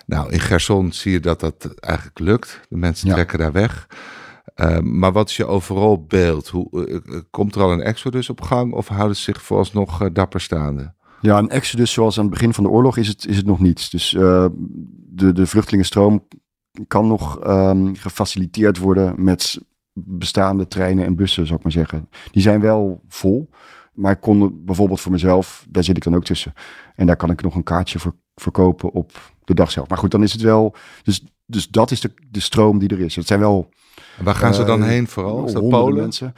Nou, 0.05 0.31
in 0.31 0.39
Gerson 0.39 0.91
zie 0.91 1.11
je 1.11 1.19
dat 1.19 1.39
dat 1.39 1.73
eigenlijk 1.79 2.19
lukt. 2.19 2.59
De 2.69 2.77
mensen 2.77 3.07
Ja. 3.07 3.13
trekken 3.13 3.39
daar 3.39 3.51
weg. 3.51 3.87
Eh, 4.55 4.79
maar 4.79 5.11
wat 5.11 5.29
is 5.29 5.37
je 5.37 5.45
overal 5.45 6.05
beeld? 6.05 6.47
Hoe, 6.47 7.01
komt 7.29 7.55
er 7.55 7.61
al 7.61 7.71
een 7.71 7.81
exodus 7.81 8.29
op 8.29 8.41
gang 8.41 8.73
of 8.73 8.87
houden 8.87 9.15
ze 9.15 9.23
zich 9.23 9.41
vooralsnog 9.41 10.11
dapper 10.11 10.41
staande? 10.41 10.93
Ja, 11.21 11.37
een 11.37 11.49
exodus 11.49 11.91
zoals 11.91 12.17
aan 12.17 12.23
het 12.25 12.33
begin 12.33 12.53
van 12.53 12.63
de 12.63 12.69
oorlog 12.69 12.97
is 12.97 13.07
het, 13.07 13.25
is 13.27 13.37
het 13.37 13.45
nog 13.45 13.59
niet. 13.59 13.91
Dus 13.91 14.13
uh, 14.13 14.45
de, 15.09 15.33
de 15.33 15.47
vluchtelingenstroom 15.47 16.27
kan 16.87 17.07
nog 17.07 17.47
um, 17.47 17.95
gefaciliteerd 17.95 18.77
worden 18.77 19.23
met 19.23 19.59
bestaande 19.93 20.67
treinen 20.67 21.05
en 21.05 21.15
bussen, 21.15 21.45
zou 21.45 21.57
ik 21.57 21.63
maar 21.63 21.73
zeggen. 21.73 22.09
Die 22.31 22.41
zijn 22.41 22.61
wel 22.61 23.01
vol, 23.07 23.49
maar 23.93 24.11
ik 24.11 24.21
kon 24.21 24.65
bijvoorbeeld 24.65 25.01
voor 25.01 25.11
mezelf, 25.11 25.65
daar 25.69 25.83
zit 25.83 25.97
ik 25.97 26.03
dan 26.03 26.15
ook 26.15 26.23
tussen. 26.25 26.53
En 26.95 27.05
daar 27.05 27.15
kan 27.15 27.29
ik 27.29 27.41
nog 27.41 27.55
een 27.55 27.63
kaartje 27.63 27.99
voor 27.99 28.15
verkopen 28.35 28.91
op 28.91 29.33
de 29.43 29.53
dag 29.53 29.71
zelf. 29.71 29.87
Maar 29.87 29.97
goed, 29.97 30.11
dan 30.11 30.23
is 30.23 30.31
het 30.31 30.41
wel, 30.41 30.75
dus, 31.03 31.23
dus 31.45 31.67
dat 31.67 31.91
is 31.91 32.01
de, 32.01 32.11
de 32.29 32.39
stroom 32.39 32.79
die 32.79 32.89
er 32.89 32.99
is. 32.99 33.15
Het 33.15 33.27
zijn 33.27 33.39
wel... 33.39 33.69
En 34.17 34.23
waar 34.23 34.35
gaan 34.35 34.53
ze 34.53 34.63
dan 34.63 34.81
uh, 34.81 34.87
heen 34.87 35.07
vooral? 35.07 35.45
Is 35.45 35.53
dat 35.53 35.69
Polen? 35.69 36.01
Mensen. 36.01 36.33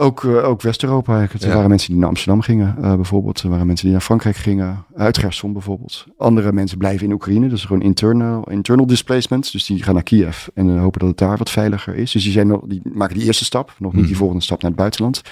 Ook, 0.00 0.22
uh, 0.22 0.44
ook 0.44 0.62
West-Europa. 0.62 1.28
Ja. 1.38 1.48
waren 1.54 1.68
mensen 1.68 1.90
die 1.90 1.98
naar 1.98 2.08
Amsterdam 2.08 2.40
gingen, 2.40 2.76
uh, 2.80 2.94
bijvoorbeeld. 2.94 3.40
Er 3.40 3.48
waren 3.48 3.66
mensen 3.66 3.84
die 3.84 3.94
naar 3.94 4.04
Frankrijk 4.04 4.36
gingen, 4.36 4.84
uit 4.96 5.18
Gerson 5.18 5.52
bijvoorbeeld. 5.52 6.06
Andere 6.16 6.52
mensen 6.52 6.78
blijven 6.78 7.06
in 7.06 7.12
Oekraïne, 7.12 7.48
dus 7.48 7.64
gewoon 7.64 7.82
internal, 7.82 8.50
internal 8.50 8.86
displacement. 8.86 9.52
Dus 9.52 9.66
die 9.66 9.82
gaan 9.82 9.94
naar 9.94 10.02
Kiev 10.02 10.46
en 10.54 10.68
uh, 10.68 10.80
hopen 10.80 11.00
dat 11.00 11.08
het 11.08 11.18
daar 11.18 11.36
wat 11.36 11.50
veiliger 11.50 11.94
is. 11.94 12.12
Dus 12.12 12.22
die, 12.22 12.32
zijn 12.32 12.60
die 12.66 12.80
maken 12.92 13.16
die 13.16 13.26
eerste 13.26 13.44
stap, 13.44 13.74
nog 13.78 13.90
niet 13.90 14.00
Hmm. 14.00 14.06
die 14.08 14.16
volgende 14.16 14.42
stap 14.42 14.62
naar 14.62 14.70
het 14.70 14.80
buitenland. 14.80 15.22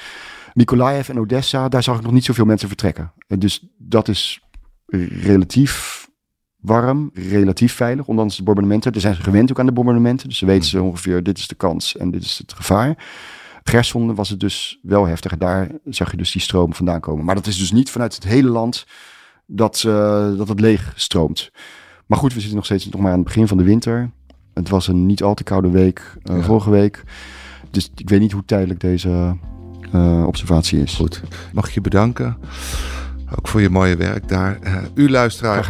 Mykolaiv 0.54 1.08
en 1.08 1.20
Odessa, 1.20 1.68
daar 1.68 1.82
zag 1.82 1.96
ik 1.96 2.02
nog 2.02 2.12
niet 2.12 2.24
zoveel 2.24 2.44
mensen 2.44 2.68
vertrekken. 2.68 3.12
En 3.26 3.38
dus 3.38 3.68
dat 3.78 4.08
is 4.08 4.40
relatief 5.22 6.06
warm, 6.56 7.10
relatief 7.14 7.72
veilig, 7.72 8.06
ondanks 8.06 8.36
de 8.36 8.42
bombardementen. 8.42 8.92
Er 8.92 9.00
zijn 9.00 9.14
ze 9.14 9.22
gewend 9.22 9.50
ook 9.50 9.58
aan 9.58 9.66
de 9.66 9.72
bombardementen, 9.72 10.28
dus 10.28 10.38
ze 10.38 10.46
weten 10.46 10.68
ze 10.68 10.82
ongeveer, 10.82 11.22
dit 11.22 11.38
is 11.38 11.48
de 11.48 11.54
kans 11.54 11.96
en 11.96 12.10
dit 12.10 12.22
is 12.22 12.38
het 12.38 12.52
gevaar. 12.52 12.96
Gerson 13.68 14.14
was 14.14 14.28
het 14.28 14.40
dus 14.40 14.78
wel 14.82 15.06
heftig. 15.06 15.32
En 15.32 15.38
daar 15.38 15.70
zag 15.84 16.10
je 16.10 16.16
dus 16.16 16.32
die 16.32 16.42
stroom 16.42 16.74
vandaan 16.74 17.00
komen. 17.00 17.24
Maar 17.24 17.34
dat 17.34 17.46
is 17.46 17.58
dus 17.58 17.72
niet 17.72 17.90
vanuit 17.90 18.14
het 18.14 18.24
hele 18.24 18.48
land 18.48 18.86
dat, 19.46 19.84
uh, 19.86 20.36
dat 20.36 20.48
het 20.48 20.60
leeg 20.60 20.92
stroomt. 20.96 21.50
Maar 22.06 22.18
goed, 22.18 22.32
we 22.32 22.38
zitten 22.38 22.56
nog 22.56 22.64
steeds 22.64 22.88
nog 22.88 23.00
maar 23.00 23.10
aan 23.10 23.18
het 23.18 23.26
begin 23.26 23.48
van 23.48 23.56
de 23.56 23.64
winter. 23.64 24.10
Het 24.54 24.68
was 24.68 24.88
een 24.88 25.06
niet 25.06 25.22
al 25.22 25.34
te 25.34 25.44
koude 25.44 25.70
week 25.70 26.16
uh, 26.22 26.36
ja. 26.36 26.42
vorige 26.42 26.70
week. 26.70 27.04
Dus 27.70 27.90
ik 27.94 28.08
weet 28.08 28.20
niet 28.20 28.32
hoe 28.32 28.44
tijdelijk 28.44 28.80
deze 28.80 29.36
uh, 29.94 30.26
observatie 30.26 30.82
is. 30.82 30.94
Goed, 30.94 31.22
mag 31.52 31.66
ik 31.66 31.74
je 31.74 31.80
bedanken. 31.80 32.36
Ook 33.38 33.48
voor 33.48 33.60
je 33.60 33.70
mooie 33.70 33.96
werk 33.96 34.28
daar. 34.28 34.58
U 34.94 35.10
luisteraar. 35.10 35.68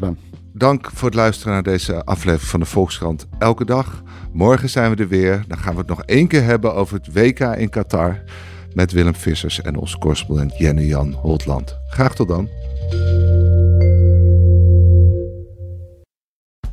Dank 0.57 0.91
voor 0.95 1.09
het 1.09 1.17
luisteren 1.17 1.53
naar 1.53 1.63
deze 1.63 2.05
aflevering 2.05 2.51
van 2.51 2.61
de 2.61 2.67
Volkskrant 2.67 3.27
Elke 3.39 3.65
Dag. 3.65 4.03
Morgen 4.33 4.69
zijn 4.69 4.95
we 4.95 5.03
er 5.03 5.09
weer. 5.09 5.45
Dan 5.49 5.59
gaan 5.59 5.73
we 5.73 5.79
het 5.79 5.89
nog 5.89 6.03
één 6.03 6.27
keer 6.27 6.43
hebben 6.43 6.75
over 6.75 6.97
het 6.97 7.13
WK 7.13 7.41
in 7.41 7.69
Qatar. 7.69 8.23
Met 8.75 8.93
Willem 8.93 9.15
Vissers 9.15 9.61
en 9.61 9.77
onze 9.77 9.99
correspondent 9.99 10.59
Jenny 10.59 10.87
Jan 10.87 11.13
Holtland. 11.13 11.79
Graag 11.89 12.15
tot 12.15 12.29
dan. 12.29 12.49